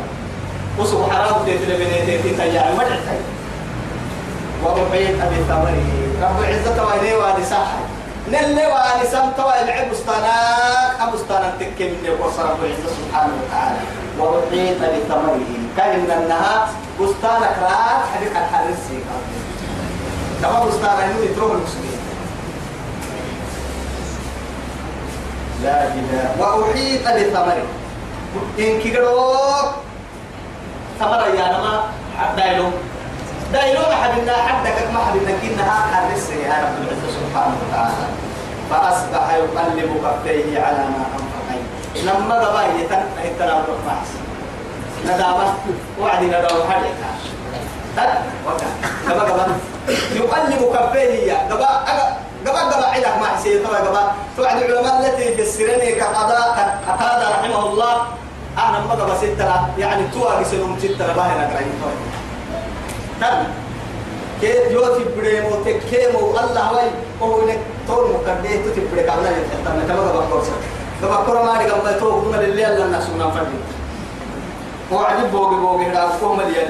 وسب 0.79 1.12
حرام 1.12 1.45
تيت 1.45 1.62
لبنيتي 1.62 2.17
تيجي 2.17 2.60
مدعتي 2.77 3.19
وربيت 4.63 5.21
رب 6.21 6.39
العزة 6.39 6.86
وإليه 6.86 7.17
وادي 7.17 7.45
صاحي 7.45 7.81
نلي 8.31 8.67
توا 9.38 9.63
العب 9.63 9.93
تكي 11.60 11.89
من 11.89 12.08
رب 12.10 12.31
سبحانه 12.97 13.34
وتعالى. 13.43 13.79
وأحيط 14.19 14.79
بثمره 14.79 15.39
كأن 15.77 16.12
أنها 16.12 16.67
بستانك 17.01 17.55
راك 17.62 18.03
حديك 18.15 18.31
الحرسي 18.31 18.97
كما 20.41 20.65
بستان 20.65 20.89
إنه 20.99 21.25
يتروه 21.31 21.51
المسلمين 21.51 21.99
لا 25.63 25.83
إله 25.87 26.35
وأحيط 26.39 27.01
بثمره 27.07 27.67
إن 28.59 28.79
كيروك 28.81 29.69
ثمرة 30.99 31.25
يا 31.27 31.47
نما 31.57 31.83
دايلو 32.37 32.69
دايلو 33.53 33.81
حدنا 33.83 34.33
حدك 34.33 34.77
ما 34.93 34.99
حدنا 35.05 35.31
كنها 35.41 35.71
حرسي 35.93 36.33
يا 36.33 36.53
رب 36.63 36.75
العزة 36.83 37.07
سبحانه 37.19 37.55
وتعالى 37.67 38.07
فأصبح 38.69 39.33
يقلب 39.33 39.89
كفيه 40.03 40.59
على 40.59 40.77
ما 40.77 41.05
أنفق 41.15 41.47
لما 42.03 42.35
ضبا 42.43 42.63
يتن 42.81 43.03
يتناول 43.25 43.63
الرأس 43.63 44.09
ندامة 45.05 45.53
وعد 46.01 46.23
نداو 46.23 46.63
حدك 46.69 46.93
تد 47.95 48.09
كما 49.07 49.23
كما 49.23 49.45
يقلب 50.15 50.61
كفيه 50.75 51.33
قبا 51.51 51.67
قبا 52.45 52.59
قبا 52.59 52.85
عندك 52.85 53.17
ما 53.21 53.27
حسي 53.27 53.59
طبعا 53.59 53.79
قبا 53.79 54.11
توعد 54.37 54.61
العلماء 54.61 54.99
التي 54.99 55.41
السرين 55.41 55.95
كقضاء 55.99 56.77
قتادة 56.87 57.29
رحمه 57.29 57.65
الله 57.69 57.93
أنا 58.57 58.79
ما 58.79 58.93
قبا 58.93 59.15
ستة 59.17 59.67
يعني 59.77 60.03
توا 60.13 60.39
بسنهم 60.41 60.79
ستة 60.79 61.13
باهي 61.13 61.35
نقرأين 61.39 61.73
تد 63.21 63.47
كيف 64.41 64.71
يوتي 64.71 65.03
بريمو 65.17 65.49
تكيمو 65.65 66.19
الله 66.39 66.73
وي 66.73 66.87
هو 67.21 67.41
إنك 67.41 67.59
تول 67.87 68.11
مكرديه 68.13 68.55
تتي 68.65 68.81
بريك 68.91 69.09
الله 69.09 69.29
يتحتم 69.29 69.87
كما 69.87 70.01
قبا 70.09 70.25
كورسا 70.31 70.55
قبا 71.03 71.15
كورا 71.25 71.43
ما 71.43 71.63
دي 71.63 71.69
قبا 71.69 71.91
تو 71.99 72.21
كنا 72.21 72.37
للي 72.37 72.67
الله 72.67 72.85
الناس 72.85 73.03
من 73.09 73.31
فردي 73.31 73.59
هو 74.93 74.99
عجب 75.05 75.31
بوغي 75.31 75.55
بوغي 75.55 75.85
لا 75.89 76.07
كوم 76.19 76.41
لي 76.41 76.67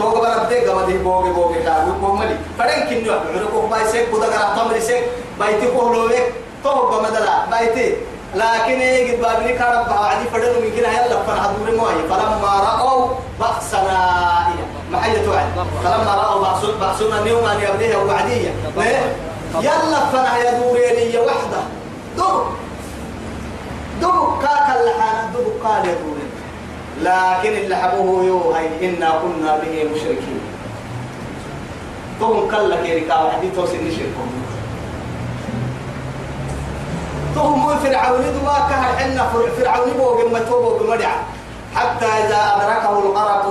تو 0.00 0.08
قبا 0.08 0.28
ربدي 0.36 0.58
قبا 0.66 0.86
دي 0.86 0.98
بوغي 0.98 1.30
بوغي 1.30 1.62
لا 1.62 1.84
كوم 2.00 2.22
لي 2.22 2.36
فدن 2.58 2.80
كنيو 2.88 3.12
عركو 3.12 3.66
باي 3.66 3.84
سيك 3.92 4.08
غرا 4.14 4.56
تمري 4.56 4.80
سيك 4.80 5.04
بايتي 5.40 5.66
كولوك 5.76 6.12
تو 6.64 6.70
قبا 6.70 7.08
مدلا 7.08 7.44
بايتي 7.50 7.94
لكن 8.34 8.80
يجد 8.80 9.20
بابني 9.22 9.52
كارب 9.58 9.88
بعدي 9.88 10.24
فدن 10.32 10.52
ممكن 10.64 10.84
هيلا 10.84 11.22
فن 11.26 11.40
حضور 11.40 11.76
موي 11.76 12.08
فلما 12.10 12.52
رأوا 12.68 13.08
بأسنا 13.40 13.98
محية 14.92 15.28
وعد 15.28 15.46
فلما 15.84 16.14
رأوا 16.14 16.40
بأسنا 16.40 16.72
بأسنا 16.80 17.22
اليوم 17.22 17.44
أن 17.44 17.60
يبنيها 17.60 17.96
وعدية 17.98 18.50
يلا 19.60 20.00
فنا 20.12 20.38
يا 20.38 20.50
دوريني 20.60 21.18
وحدة 21.18 21.60
دو 22.16 22.42
دو 24.00 24.12
كاك 24.42 24.76
اللحان 24.80 25.32
دو 25.32 25.68
قال 25.68 25.88
يا 25.88 25.94
دوري 25.94 26.19
لكن 27.02 27.52
اللي 27.52 27.76
حبوه 27.76 28.24
يو 28.24 28.50
هاي 28.50 28.66
إنا 28.88 29.10
كنا 29.22 29.56
به 29.56 29.84
مشركين. 29.94 30.40
تهم 32.20 32.50
كلا 32.50 32.76
كيركا 32.82 33.16
وحدي 33.24 33.50
توسن 33.56 33.84
نشركهم 33.84 34.30
تهم 37.34 37.78
فرعون؟ 37.78 38.20
دوا 38.20 38.58
كهر 38.68 38.96
حنا 38.98 39.24
فرعون 39.58 39.90
بوغ 39.96 40.28
ما 40.32 40.38
توبو 40.38 40.78
بمدع 40.78 41.10
حتى 41.74 42.06
إذا 42.06 42.40
أدركه 42.56 42.98
الغرق 42.98 43.44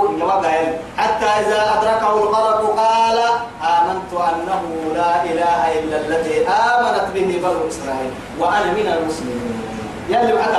حتى 0.98 1.26
إذا 1.26 1.62
أدركه 1.76 2.14
الغرق 2.24 2.76
قال 2.78 3.18
آمنت 3.62 4.12
أنه 4.14 4.64
لا 4.96 5.24
إله 5.24 5.80
إلا 5.80 5.98
الذي 6.06 6.48
آمنت 6.48 7.06
به 7.14 7.40
بنو 7.44 7.68
إسرائيل 7.70 8.12
وأنا 8.40 8.72
من 8.72 8.88
المسلمين. 8.98 9.64
يلي 10.10 10.34
بعد 10.34 10.54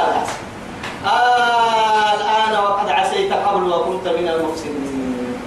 آه 1.06 2.14
الآن 2.14 2.64
وقد 2.64 2.88
عسيت 2.88 3.32
قبل 3.32 3.72
وكنت 3.72 4.08
من 4.08 4.28
المفسدين. 4.28 5.40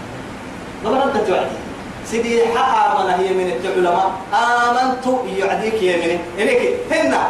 ما 0.83 0.89
ردت 0.89 1.29
وعدي 1.29 1.57
سيدي 2.05 2.45
حق 2.55 2.99
آمن 2.99 3.09
هي 3.09 3.33
من 3.33 3.47
العلماء. 3.51 4.11
آمنت 4.33 5.05
يعديك 5.37 5.83
يا 5.83 5.97
مني 5.97 6.17
إنك 6.41 6.61
هنا. 6.91 7.21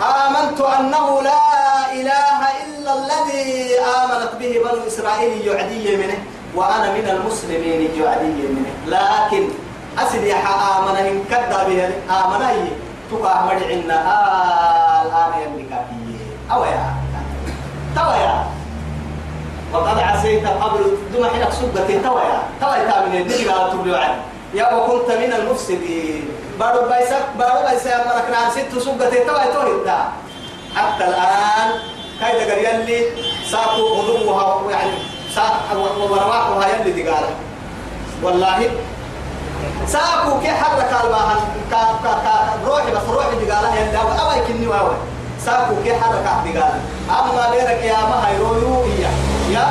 آمنت 0.00 0.60
أنه 0.60 1.22
لا 1.22 1.42
إله 1.92 2.40
إلا 2.64 2.92
الذي 2.98 3.78
آمنت 3.80 4.32
به 4.40 4.52
بنو 4.64 4.86
إسرائيل 4.86 5.46
يعدي 5.46 5.96
منه. 5.96 6.18
وأنا 6.54 6.92
من 6.92 7.06
المسلمين 7.08 7.90
يعدي 8.00 8.42
منه. 8.54 8.72
لكن 8.86 9.48
أسدي 9.98 10.34
آمن 10.34 10.96
إن 10.96 11.24
كذا 11.30 11.64
به. 11.68 11.80
آمن 12.10 12.42
هي. 12.42 12.68
تقع 13.10 13.44
مدعنا 13.44 13.98
آه 14.14 15.02
الآن 15.06 15.32
يملك 15.42 15.72
أو 16.50 16.64
يا 16.64 16.74
توا 16.74 17.05
يا 17.96 18.44
وقد 19.72 19.98
عسيت 19.98 20.46
قبل 20.46 20.96
دم 21.14 21.26
حينك 21.26 21.52
سبتي 21.52 21.98
توا 21.98 22.20
يا 22.20 22.42
توا 22.60 22.76
يا 22.76 23.06
من 23.06 23.16
الدنيا 23.16 23.52
قال 23.52 23.72
تبلي 23.72 23.98
عني 23.98 24.20
يا 24.54 24.74
وكنت 24.74 25.10
من 25.10 25.32
المفسدين. 25.32 26.28
بارو 26.60 26.88
بايسك 26.88 27.24
بارو 27.38 27.62
بايسك 27.62 28.06
مرك 28.06 28.30
نعم 28.32 28.50
ست 28.50 28.78
سبتي 28.78 29.24
توا 29.24 29.44
يتوه 29.44 30.12
حتى 30.76 31.04
الآن 31.04 31.70
كايدا 32.20 32.54
قال 32.54 32.64
يلي 32.64 33.04
ساقوا 33.50 34.02
غدوها 34.02 34.70
يعني 34.70 34.90
ساق 35.34 35.62
ورواحها 36.10 36.68
يلي 36.68 36.92
دي 36.92 37.08
قال 37.08 37.24
والله 38.22 38.70
ساقوا 39.86 40.40
كي 40.40 40.48
حرك 40.48 40.90
الباهن. 41.04 41.40
روحي 42.66 42.90
بس 42.90 43.08
روحي 43.08 43.36
دي 43.44 43.50
قال 43.50 43.64
يلي 43.64 43.98
أو 43.98 44.42
يكني 44.42 44.66
واوي. 44.66 44.96
ساقوا 45.46 45.76
كي 45.84 45.94
حرك 45.94 46.26
دي 46.44 46.58
قال 46.58 46.74
أما 47.10 47.54
ليرك 47.54 47.82
يا 47.84 48.00
ما 48.10 48.28
هيرويو 48.28 48.84
يا 49.50 49.66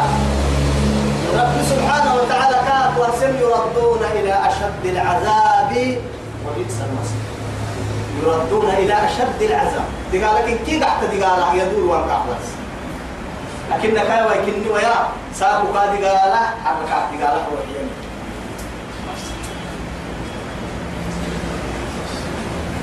رب 1.34 1.56
سبحانه 1.70 2.16
وتعالى 2.16 2.58
كان 2.68 2.98
ورسل 3.00 3.36
يردون 3.36 4.04
إلى 4.16 4.34
أشد 4.48 4.86
العذاب 4.86 5.72
وبئس 6.46 6.78
المصير. 6.88 7.26
يردون 8.24 8.70
إلى 8.70 8.94
أشد 9.06 9.42
العذاب. 9.42 9.86
إن 10.48 10.58
كي 10.66 10.80
تحت 10.80 11.04
دقالة 11.04 11.54
يدور 11.54 11.84
وانقع 11.86 12.18
بس 12.18 12.48
لكن 13.72 13.96
كاي 13.96 14.26
ويكني 14.26 14.70
ويا 14.70 14.96
ساقو 15.34 15.74
كا 15.74 15.86
دقالة 15.86 16.42
حركات 16.64 17.04
دقالة 17.14 17.46
وحيان 17.54 17.90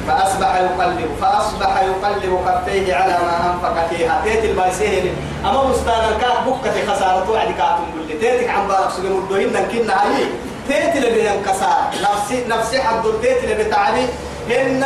فأصبح 0.08 0.54
يقلب 0.56 1.10
فأصبح 1.22 1.82
يقلب 1.82 2.38
كفيه 2.48 2.94
على 2.94 3.12
ما 3.12 3.54
أنفق 3.54 3.86
فيها. 3.90 4.20
تيت 4.24 4.44
البايسيه 4.44 5.12
أما 5.44 5.64
مستان 5.64 6.04
الكاك 6.12 6.38
بكة 6.46 6.94
خسارة 6.94 7.30
وعد 7.30 7.46
كاتم 7.46 7.84
قل 7.98 8.18
تيتك 8.20 8.48
عم 8.50 8.68
بارك 8.68 8.90
سجن 8.90 9.06
الدهين 9.06 9.50
كنا 9.50 9.94
هاي. 10.02 10.24
تيت 10.68 10.96
اللي 10.96 11.10
بين 11.10 11.42
كسار 11.46 11.82
نفسي 12.02 12.44
نفسي 12.48 12.82
حد 12.82 13.02
تيت 13.22 13.44
اللي 13.44 13.64
بتعلي 13.64 14.06
هن 14.50 14.84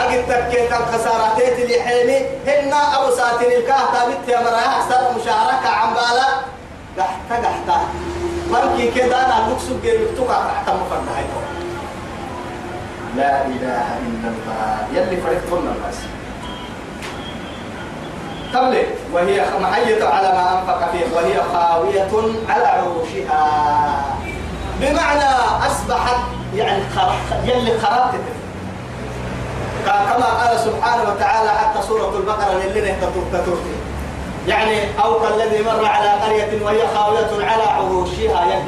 أجد 0.00 0.24
تكيت 0.28 0.72
الخسارة 0.72 1.34
تيت 1.38 1.58
اللي 1.58 1.82
حيني 1.82 2.18
هن 2.46 2.72
أبو 2.72 3.16
ساتين 3.16 3.58
الكاه 3.58 3.92
تابت 3.92 4.28
يا 4.28 4.40
مرايا 4.40 4.66
أحسن 4.68 5.14
مشاركة 5.20 5.68
عم 5.68 5.94
بالا. 5.94 6.26
قحتا 6.98 7.48
قحتا 7.48 7.80
مركي 8.50 8.90
كده 8.90 9.26
أنا 9.26 9.48
بكسب 9.48 9.82
جيب 9.82 10.00
تقع 10.16 10.40
تحت 10.46 10.68
مفردها 10.68 11.22
لا 13.16 13.46
إله 13.46 13.86
إلا 14.06 14.28
الله. 14.28 14.86
يلي 14.92 15.16
فريق 15.20 15.40
كنا 15.50 15.72
الناس 15.72 15.98
قبل 18.54 18.82
وهي 19.12 19.44
محية 19.60 20.04
على 20.04 20.28
ما 20.28 20.58
أنفق 20.58 20.90
فيه. 20.92 21.16
وهي 21.16 21.42
خاوية 21.52 22.12
على 22.48 22.66
عروشها. 22.66 23.44
بمعنى 24.80 25.30
أصبحت 25.66 26.16
يعني 26.54 26.82
خر... 26.96 27.12
يلي 27.44 27.78
خربت 27.78 28.20
كما 29.86 30.26
قال 30.26 30.60
سبحانه 30.60 31.02
وتعالى 31.02 31.50
حتى 31.50 31.82
سورة 31.88 32.16
البقرة 32.16 32.62
اللي 32.64 32.80
نهتطور 32.80 33.58
يعني 34.48 34.78
أو 35.04 35.20
كالذي 35.20 35.62
مر 35.62 35.86
على 35.86 36.08
قرية 36.08 36.64
وهي 36.64 36.88
خاوية 36.94 37.46
على 37.46 37.62
عروشها. 37.62 38.44
يلي 38.46 38.62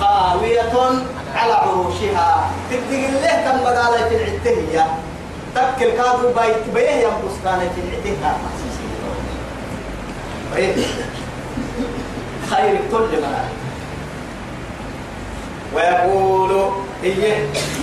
خاوية 0.00 1.02
على 1.36 1.52
عروشها. 1.52 2.50
تدق 2.70 2.90
الله 2.90 3.34
تم 3.44 3.58
قال 3.64 3.94
في 4.08 4.14
العتهية. 4.16 4.86
تكل 5.54 5.90
كادو 5.90 6.32
بايت 6.36 6.64
بيه 6.74 6.90
ينبس 6.90 7.36
كان 7.44 7.60
في 7.74 7.80
العتهية. 7.84 8.36
خير 12.50 12.74
كل 12.90 13.10
ملائكة 13.22 13.56
ويقول 15.74 16.52
هي 17.02 17.22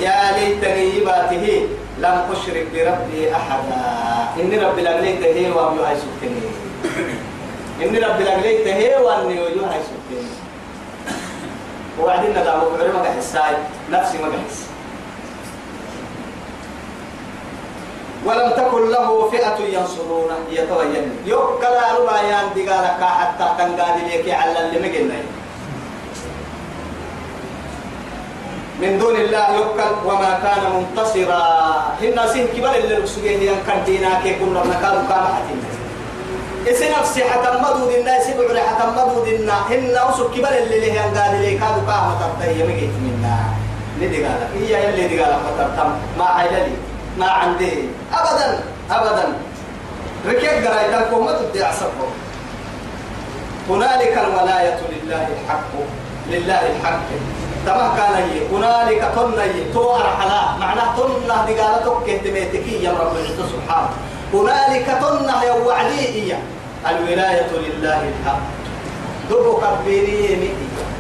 يا 0.02 0.18
ليتني 0.38 1.06
باته 1.06 1.68
لم 2.00 2.18
أشرك 2.32 2.68
بربي 2.74 3.36
أحدا. 3.36 3.84
إني 4.40 4.58
ربي 4.60 4.82
لقليت 4.82 5.24
هي 5.24 5.52
وأبي 5.52 5.80
هاي 5.86 5.96
سكني 5.96 6.42
إني 7.82 8.00
ربي 8.00 8.24
لقليت 8.24 8.68
هي 8.68 8.96
وأني 9.04 9.42
وجوه 9.42 9.70
سكني 9.70 10.03
وبعدين 12.00 12.32
ندعو 12.32 12.70
بعلم 12.70 12.94
ما 12.94 13.02
قحساي 13.02 13.56
نفسي 13.92 14.18
ما 14.18 14.28
قحس 14.28 14.58
ولم 18.26 18.50
تكن 18.52 18.90
له 18.90 19.30
فئة 19.30 19.60
ينصرونه 19.60 20.38
يتوين. 20.52 21.12
يوكل 21.26 21.76
ربا 22.00 22.18
يان 22.22 22.48
دقالك 22.56 23.02
حتى 23.04 23.46
تنقاد 23.58 23.98
ليك 24.08 24.32
على 24.32 24.60
اللي 24.60 24.80
مقلنا 24.80 25.20
من 28.82 28.98
دون 29.00 29.16
الله 29.16 29.56
يوكل 29.56 29.92
وما 30.06 30.40
كان 30.44 30.64
منتصرا. 30.76 31.44
هن 32.02 32.18
سين 32.34 32.48
كبر 32.48 32.76
اللي 32.76 32.96
رسوله 32.96 33.32
ين 33.32 33.60
كدينا 33.68 34.24
كي 34.24 34.40
كنا 34.40 34.64
نكاد 34.72 34.96
كما 35.08 35.30
حتين 35.36 35.60
إسي 36.68 36.90
نفسي 36.90 37.24
حتمدوا 37.24 37.92
دينا 37.92 38.18
إسي 38.18 38.34
بعلي 38.38 38.62
حتمدوا 38.62 39.26
دينا 39.26 39.54
هن 39.70 39.96
أوسو 39.96 40.30
كبر 40.32 40.50
اللي 40.50 40.80
ليه 40.80 41.02
قال 41.02 41.42
لي 41.42 41.58
كادو 41.58 41.82
كاما 41.88 42.14
تبتهي 42.22 42.64
مجيت 42.64 42.90
منا 43.04 43.36
ندي 44.02 44.26
قال. 44.26 44.48
هي 44.56 44.90
اللي 44.90 45.08
دي 45.08 45.22
قال. 45.22 45.34
فتبتم 45.34 45.90
ما 46.18 46.26
حيللي 46.26 46.76
ما 47.18 47.28
عندي. 47.30 47.90
أبدا. 48.14 48.60
أبدا. 48.92 49.26
ركيب 50.28 50.68
قرايتكم 50.68 51.26
ما 51.26 51.32
تبدي 51.32 51.64
أعصبكم 51.66 52.10
هنالك 53.70 54.18
الولاية 54.18 54.80
لله 54.92 55.28
الحق. 55.36 55.74
لله 56.30 56.62
الحق. 56.72 57.08
تمام 57.66 57.96
كان 57.98 58.14
هي. 58.14 58.48
هنالك 58.52 59.02
تنا 59.16 59.44
هي 59.44 59.64
تو 59.74 59.96
أرحلا 59.96 60.42
معناه 60.60 60.96
تنا 60.98 61.46
دي 61.46 61.54
قالتك 61.60 62.06
كهتميتك 62.08 62.68
يا 62.68 62.92
رب 62.92 63.16
العزة. 63.16 63.46
سبحانه. 63.54 63.90
هنالك 64.34 64.88
تنا 65.02 65.44
يا 65.44 65.54
وعدي 65.54 66.34
الولاية 66.90 67.52
لله 67.66 68.00
الحق. 68.12 68.42
دبو 69.30 69.62
كبيري 69.62 70.36
مئي 70.36 70.52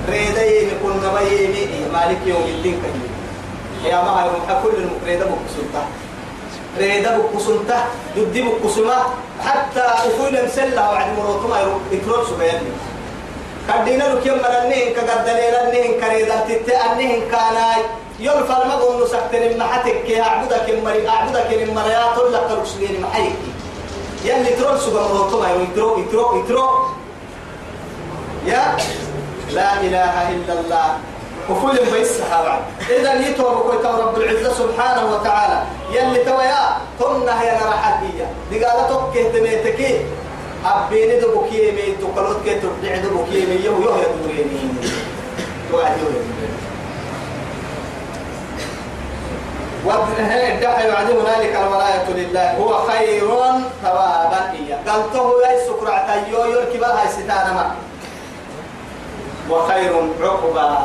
ريدي 0.09 0.71
كن 0.83 0.95
نبي 1.03 1.67
مالك 1.93 2.21
يوم 2.25 2.45
الدين 2.55 2.79
كهي 2.81 3.91
يا 3.91 3.99
ما 3.99 4.31
كل 4.63 4.75
المقريدة 4.79 5.25
بكسلتا 5.25 5.83
ريدة 6.79 7.17
بكسلتا 7.17 7.77
دبدي 8.15 8.41
بكسما 8.41 8.97
حتى 9.45 9.85
أفول 10.07 10.33
مسلا 10.45 10.89
وعد 10.91 11.07
مروتما 11.17 11.57
يتروت 11.91 12.27
سبياني 12.29 12.71
كدينا 13.67 14.03
لك 14.03 14.25
يوم 14.25 14.39
مرنين 14.39 14.93
كقدلين 14.95 15.55
النين 15.63 16.01
كريدا 16.01 16.35
تتي 16.47 16.73
النين 16.91 17.21
كاناي. 17.31 17.83
يوم 18.19 18.43
فالمقوم 18.43 19.03
نسكتن 19.03 19.57
محتك 19.57 20.09
يا 20.09 20.23
أعبدك 20.23 20.69
المري 20.69 21.09
أعبدك 21.09 21.53
المريات 21.53 22.17
ولا 22.17 22.39
كرسلين 22.47 23.01
محيك. 23.01 23.35
يلي 24.25 24.55
ترول 24.55 24.79
سبا 24.79 25.01
مروتما 25.01 25.51
يترو 25.51 25.99
يترو 25.99 26.39
يترو 26.39 26.69
يا 28.45 28.77
لا 29.51 29.81
إله 29.81 30.29
إلا 30.29 30.53
الله. 30.59 30.97
وكل 31.49 31.77
بيس 31.91 32.11
الصحابة 32.11 32.59
إذا 32.89 33.13
يتوب 33.13 33.57
كويتا 33.67 33.91
رب 33.91 34.17
العزة 34.17 34.53
سبحانه 34.53 35.15
وتعالى. 35.15 35.63
يلي 35.91 36.23
تويا 36.23 36.77
تمنا 36.99 37.41
هي 37.41 37.51
نرحاتية 37.51 38.27
دي 38.49 38.65
قالتك 38.65 39.01
كهتميتكي 39.13 40.01
أبيني 40.65 41.19
دو 41.19 41.39
بكي 41.39 41.71
مي 41.71 41.95
تقلوت 42.01 42.37
كي 42.45 42.55
تبدع 42.55 42.95
دو 42.95 43.09
بكي 43.09 43.45
مي 43.45 43.55
يو 43.65 43.81
يو 43.81 43.91
يدوريني. 43.99 44.61
توعد 45.71 45.97
يدوريني 49.85 50.51
والدحي 50.51 50.89
وعد 50.89 51.09
هنالك 51.11 51.55
الولاية 51.55 52.07
لله. 52.09 52.57
هو 52.57 52.87
خير 52.87 53.27
ثوابا 53.83 54.41
إياه. 54.51 54.79
قالته 54.87 55.41
يا 55.41 55.59
سكرة 55.67 56.15
يو 56.31 56.45
يركب 56.45 56.83
هاي 56.83 57.07
ستانا 57.07 57.53
ما. 57.53 57.75
وخير 59.49 59.93
عقبا. 60.21 60.77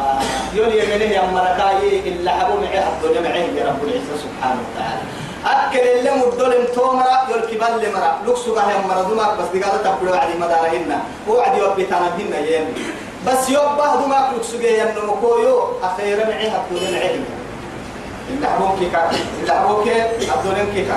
يولي 0.55 0.79
يمنه 0.79 1.05
يا 1.05 1.23
مركاي 1.23 1.99
إلا 2.09 2.31
حبو 2.31 2.55
معي 2.61 2.79
الدنيا 2.89 3.21
معي 3.21 3.63
رب 3.69 3.83
العزة 3.85 4.15
سبحانه 4.25 4.61
وتعالى. 4.67 5.03
أكل 5.47 5.89
اللي 5.89 6.11
مدول 6.11 6.67
تومرا 6.75 7.17
يركب 7.31 7.63
اللي 7.63 7.89
مرا 7.95 8.19
لكسو 8.27 8.57
يا 8.57 8.79
مرا 8.89 9.03
دومك 9.03 9.31
بس 9.39 9.49
دي 9.53 9.63
قالت 9.63 9.85
تقولوا 9.85 10.17
عدي 10.17 10.35
مدارهن 10.39 11.01
وعدي 11.29 11.63
وبيتانا 11.63 12.09
هن 12.19 12.35
يمي. 12.49 12.75
بس 13.27 13.49
يوبه 13.49 13.97
دومك 14.01 14.27
لكسو 14.37 14.59
جاي 14.59 14.83
النمكويو 14.83 15.73
أخيرا 15.83 16.25
معي 16.25 16.47
الدنيا 16.47 16.91
معي 16.91 17.21
إلا 18.31 18.49
حبوك 18.49 18.79
كا 18.93 19.11
إلا 19.43 19.61
حبوك 19.61 19.87
الدنيا 20.35 20.87
كا 20.89 20.97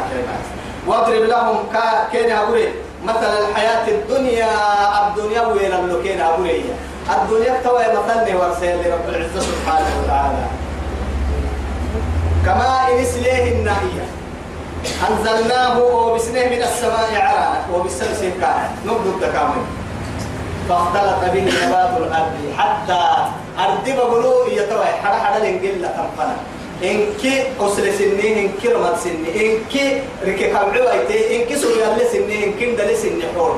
واضرب 0.87 1.23
لهم 1.23 1.57
كا 1.73 2.07
كين 2.11 2.31
أبوري 2.31 2.73
مثل 3.05 3.31
الحياة 3.41 3.87
الدنيا 3.87 4.49
الدنيا 5.07 5.41
وين 5.41 5.73
اللوكين 5.73 6.21
أبوري 6.21 6.65
الدنيا 7.09 7.61
توي 7.63 7.85
مثلني 7.97 8.35
ورسل 8.35 8.75
لرب 8.81 9.05
العزة 9.09 9.39
سبحانه 9.39 9.91
وتعالى. 10.03 10.45
كما 12.45 12.87
إن 12.91 13.05
سليه 13.05 13.51
النهية 13.51 14.05
أنزلناه 15.09 15.79
وبسنه 15.79 16.45
من 16.45 16.61
السماء 16.61 17.09
عرانا 17.15 17.59
وبالسلس 17.73 18.21
كان 18.41 18.69
نبض 18.85 19.07
التكامل. 19.07 19.63
فاختلط 20.69 21.21
به 21.33 21.41
نبات 21.41 21.97
الأرض 21.97 22.33
حتى 22.57 23.01
أرض 23.59 23.85
بقولوا 23.97 24.47
يتوي 24.49 24.85
حدا 24.85 25.15
حدا 25.23 25.39
لنجل 25.45 25.81
تنفنا 25.81 26.35
إنك 26.83 27.21
أسل 27.61 27.93
سنين 27.93 28.37
إنك 28.37 28.65
رمت 28.65 28.97
سنين 29.03 29.25
إنك 29.41 29.73
ركب 30.27 30.55
عويتي 30.55 31.19
إنك 31.35 31.49
سوريا 31.55 31.93
لسنين 31.97 32.43
إنك 32.57 32.61
دل 32.79 32.97
سنين 32.97 33.23
حور 33.37 33.55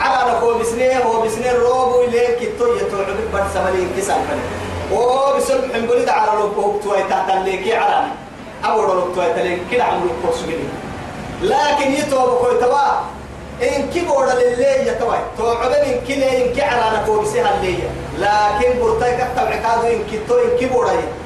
على 0.00 0.30
نقول 0.32 0.54
بسنين 0.60 0.96
هو 1.06 1.22
بسنين 1.22 1.54
روبو 1.54 2.02
إليك 2.04 2.38
كتو 2.40 2.74
يتوعد 2.74 3.06
بر 3.32 3.44
سمالي 3.54 3.78
إنك 3.82 3.98
سالفني 4.02 4.44
oo 4.92 5.32
bisol 5.36 5.60
xambulida 5.72 6.12
caralo 6.12 6.46
koogtu 6.56 6.92
ay 6.92 7.04
tahtaleeki 7.08 7.70
carani 7.72 8.10
awro 8.62 9.08
to 9.14 9.20
ay 9.24 9.30
talen 9.36 9.60
kila 9.70 9.84
amru 9.96 10.12
ko 10.22 10.28
sugini 10.38 10.68
lakin 11.40 11.96
yito 11.96 12.20
ko 12.40 12.46
tawa 12.60 13.08
in 13.64 13.88
kiboda 13.88 14.34
lille 14.36 14.70
ya 14.86 14.94
tawa 15.00 15.16
to 15.36 15.42
odan 15.64 15.84
in 15.88 15.98
kile 16.06 16.28
in 16.40 16.52
ki 16.52 16.60
carana 16.60 17.00
ko 17.06 17.24
bisi 17.24 17.38
halleya 17.46 17.88
lakin 18.20 18.76
burtay 18.80 19.12
ka 19.16 19.26
tawi 19.36 19.56
kadu 19.64 21.23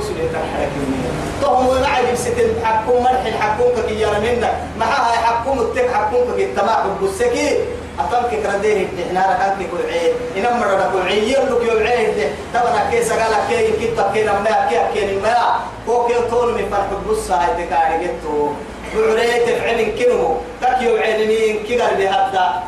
bisu 0.00 0.12
de 0.14 0.26
tan 0.32 0.44
harakini 0.54 0.96
to 1.40 1.46
hum 1.46 1.66
wa 1.66 1.82
ali 1.82 2.14
sitin 2.16 2.54
hakum 2.62 3.02
marh 3.02 3.26
hakum 3.26 3.68
ka 3.76 3.82
kiyara 3.88 4.18
minna 4.22 4.50
ma 4.78 4.86
ha 4.86 5.14
hakum 5.26 5.58
tek 5.74 5.90
hakum 5.90 6.26
ka 6.30 6.34
kitama 6.38 6.86
busaki 7.00 7.78
أتمك 8.00 8.32
كرديه 8.32 8.86
إحنا 8.96 9.20
ركعت 9.20 9.60
كل 9.60 9.82
عيد 9.92 10.12
إن 10.36 10.44
مرة 10.60 10.90
كل 10.92 11.04
عيد 11.08 11.22
يلوك 11.22 11.62
يوم 11.68 11.86
عيد 11.86 12.16
تبنا 12.54 12.90
كيس 12.90 13.12
قال 13.12 13.34
كي 13.48 13.76
كيت 13.76 14.00
كينا 14.14 14.40
ما 14.40 14.68
كي 14.72 14.80
كينا 14.94 15.20
ما 15.20 15.60
هو 15.88 16.06
كي 16.08 16.14
طول 16.30 16.54
من 16.56 16.64
فرح 16.72 16.88
بص 17.04 17.30
هاي 17.30 17.52
تكاري 17.60 17.96
جتو 18.04 18.56
بعريت 18.96 19.46
فعل 19.58 19.80
كنمو 19.98 20.36
تك 20.62 20.82
يوم 20.82 20.96
عيدني 20.96 21.60
كي 21.68 21.76
قلبي 21.80 22.08
هذا 22.08 22.62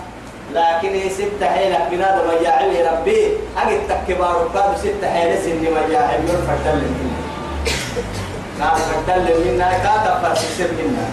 لكن 0.54 1.10
ستة 1.10 1.46
حيلة 1.46 1.88
بنادم 1.90 2.26
يجاعل 2.40 2.92
ربي. 2.92 3.20
أجد 3.56 3.80
تكبار 3.88 4.46
وكاد 4.46 4.76
ستة 4.76 5.10
حيلة 5.14 5.40
سني 5.40 5.68
مجاعل. 5.70 6.20
يرفع 6.28 6.56
تلم 6.64 6.92
منا 6.98 7.22
نعم 8.58 8.76
فتلم 8.76 9.36
منا 9.46 9.68
كاتب 9.72 10.22
فرسيسر 10.22 10.70
منا 10.78 11.06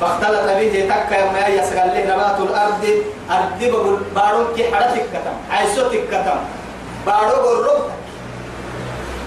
فاختلط 0.00 0.46
به 0.58 0.74
تكا 0.90 1.32
ما 1.32 1.46
يسغل 1.46 1.88
له 1.94 2.04
نبات 2.04 2.38
الأرض. 2.40 2.84
أرض 3.30 3.60
بقول 3.60 3.98
بارون 4.14 4.46
كي 4.56 4.74
حدثك 4.74 5.04
كتم. 5.12 5.36
عيسوتك 5.50 6.04
كتم. 6.12 6.40
بارو 7.06 7.42
بالرب 7.42 7.84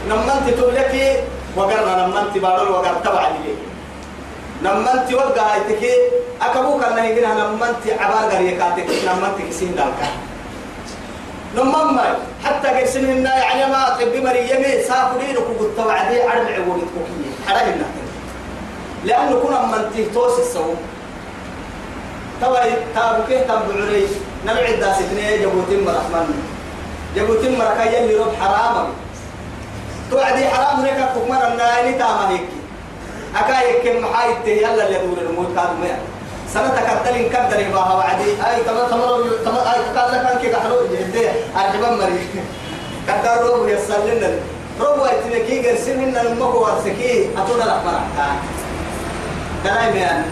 نمنت 0.10 0.60
تولك 0.60 1.24
وقرنا 1.56 2.08
نمنت 2.08 2.38
بارو 2.38 2.74
وقر 2.74 2.96
تبع 3.04 3.28
لي 4.62 4.70
نمنت 4.70 5.14
وقع 5.14 5.54
هايتك 5.54 5.84
اكبوك 6.42 6.84
الله 6.88 7.04
يجينا 7.04 7.34
نمنت 7.34 7.84
عبار 8.00 8.24
غريكاتك 8.34 8.88
نمنت 9.08 9.38
كسين 9.50 9.76
دالك. 9.76 10.02
نمم 11.56 12.00
حتى 12.46 12.68
قرسن 12.68 13.26
يعني 13.26 13.72
ما 13.72 13.98
طب 14.00 14.16
مريمي 14.16 14.84
سافرين 14.88 15.38
وكنت 15.38 15.78
توعدي 15.78 16.22
عرب 16.22 16.48
عبودك 16.48 16.88
كوكيه 16.94 17.32
حرقنا 17.48 17.88
لأنه 19.06 19.40
كنا 19.40 19.62
من 19.66 19.92
تهتوس 19.96 20.40
السوم 20.40 20.76
توا 22.42 22.60
تابوكيه 22.96 23.40
تابو 23.48 23.72
علي 23.72 24.08
نبع 24.46 24.66
الداس 24.68 25.00
اثنين 25.00 25.42
جبوتين 25.42 25.86
مرحمن. 25.86 26.28
جبوتين 27.16 27.60
مركا 27.60 27.84
يلي 27.84 28.16
رب 28.16 28.34
حرام 28.42 28.88
توعدي 30.12 30.48
حرام 30.48 30.86
هيك 30.86 31.00
كمر 31.16 31.48
النايني 31.48 31.98
تاما 31.98 32.30
هيك 32.30 32.48
أكا 33.36 33.62
يك 33.62 33.96
محايد 34.04 34.48
يلا 34.48 34.88
اللي 34.88 35.00
يدور 35.00 35.18
الموت 35.30 35.56
كاد 35.56 35.70
ميا 35.82 36.00
سنة 36.54 36.82
كتلين 36.88 37.30
كدر 37.30 37.60
يباها 37.60 37.94
وعدي 37.94 38.32
أي 38.32 38.64
تمر 38.64 38.84
تمر 38.90 39.30
تمر 39.46 39.60
أي 39.62 40.00
قال 40.00 40.12
لك 40.12 40.32
أنك 40.32 40.52
كحلو 40.56 40.76
جدي 40.92 41.28
أرجبا 41.56 41.90
مري 41.92 42.28
كتر 43.08 43.44
روب 43.46 43.68
يسلنا 43.68 44.32
روب 44.82 45.00
ويتنكي 45.00 45.70
قرسين 45.70 46.00
إن 46.04 46.18
المكو 46.28 46.58
ورسكي 46.58 47.30
أتونا 47.38 47.64
لك 47.64 47.82
مرحكا 47.86 48.36
كلام 49.64 49.96
يعني 49.98 50.26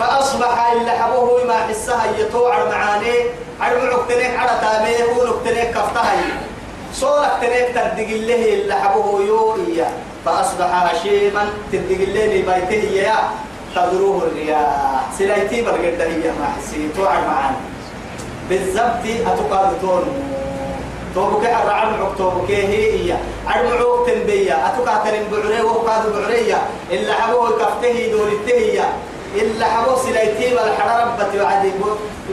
فأصبح 0.00 0.72
إلا 0.72 1.02
حبوه 1.02 1.44
ما 1.44 1.54
حسها 1.54 2.04
يطوع 2.18 2.64
معاني 2.64 3.14
عرب 3.60 3.80
عكتنيك 3.80 4.36
على 4.36 4.50
تاميه 4.60 5.04
ونكتنيك 5.04 5.70
كفتها 5.70 6.12
صورك 7.00 7.32
تنيك 7.40 7.68
تدق 7.76 8.08
الله 8.08 8.42
إلا 8.54 8.74
حبوه 8.74 9.20
يوئيا 9.22 9.88
فأصبح 10.24 10.70
هشيما 10.84 11.44
تدق 11.72 12.00
الله 12.08 12.26
بيته 12.48 12.84
يا 13.04 13.16
تدروه 13.74 14.22
الرياح. 14.22 15.04
سلايتي 15.18 15.62
برقد 15.62 16.00
هي 16.00 16.32
ما 16.40 16.46
حسي. 16.56 16.88
توع 16.96 17.20
معاني 17.20 17.56
بالضبط 18.48 19.04
أتقاد 19.26 19.80
تونه 19.80 20.14
توبك 21.14 21.44
الرعب 21.46 22.16
توبك 22.18 22.50
هي 22.50 23.10
هي 23.12 23.16
عرب 23.46 24.06
تنبيا. 24.06 24.56
أتوقع 24.66 24.96
ترين 25.04 25.24
بعري 25.32 25.62
وقاد 25.62 26.12
بعرية 26.12 26.60
إلا 26.90 27.12
حبوه 27.14 27.50
كفته 27.50 28.12
دور 28.12 28.28
التهية 28.28 28.88
إلا 29.34 29.66
حبوه 29.66 29.96
سلايتي 29.96 30.54
والحرارة 30.54 31.04
ربتي 31.04 31.40
وعدي 31.40 31.70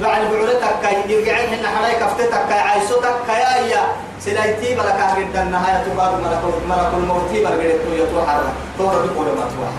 بعد 0.01 0.22
بعرتك 0.32 0.84
يرجعين 1.09 1.49
هنا 1.53 1.68
حراي 1.68 1.95
كفتتك 1.95 2.47
كي 2.47 2.53
عايشتك 2.53 3.16
كي 3.28 3.70
يا 3.72 3.84
سلايتي 4.26 4.76
بلا 4.76 4.91
كهرد 4.91 5.36
النهاية 5.36 5.84
تقاد 5.84 6.13
ملك 6.24 6.43
ملك 6.69 6.91
الموت 6.97 7.30
برجعت 7.32 7.84
يتوه 7.91 8.26
حرة 8.28 8.53
توه 8.78 8.91
بقول 8.91 9.26
ما 9.26 9.45
توه 9.51 9.71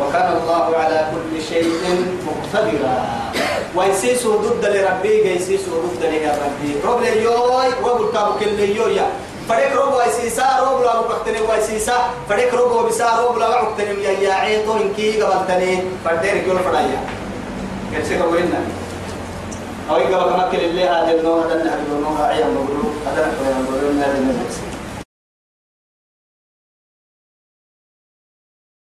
وكان 0.00 0.32
الله 0.36 0.76
على 0.76 1.06
كل 1.12 1.42
شيء 1.42 1.68
مقتدرا. 2.26 2.96
ويسيسو 3.76 4.36
ضد 4.36 4.64
لربي 4.64 5.34
يسيسو 5.36 5.70
ضد 5.70 6.02
لربي 6.02 6.70
رب 6.84 7.00
ليوي 7.02 7.26
وقل 7.82 8.12
كابو 8.12 8.32
كل 8.40 8.60
يويا 8.60 9.06
فريق 9.48 9.82
روب 9.82 9.94
ويسيسا 9.94 10.46
روب 10.60 10.82
لا 10.82 10.94
وقتني 10.94 11.40
ويسيسا. 11.40 11.96
فريق 12.28 12.54
روب 12.54 12.72
وبسا 12.72 13.20
روب 13.20 13.38
لا 13.38 13.48
وقتني 13.48 14.02
يا 14.04 14.10
يا 14.10 14.32
عيطو 14.32 14.76
إنكي 14.76 15.22
قبلتني. 15.22 15.82
فردير 16.04 16.34
كل 16.46 16.58
فرايا 16.58 17.00
كيف 17.92 18.22
وين 18.32 18.50
أو 19.90 19.96
يقبل 19.96 20.30
كما 20.30 20.48
كل 20.52 20.58
اللي 20.58 20.84
هذا 20.84 21.20
النوع 21.20 21.46
هذا 21.46 21.54
النهر 21.54 21.78
النوع 21.98 22.26
عيان 22.26 22.54
بقولوا 22.54 22.90
هذا 23.06 23.32
النوع 23.40 23.70
بقولوا 23.70 23.92
هذا 24.02 24.18
النوع 24.18 24.69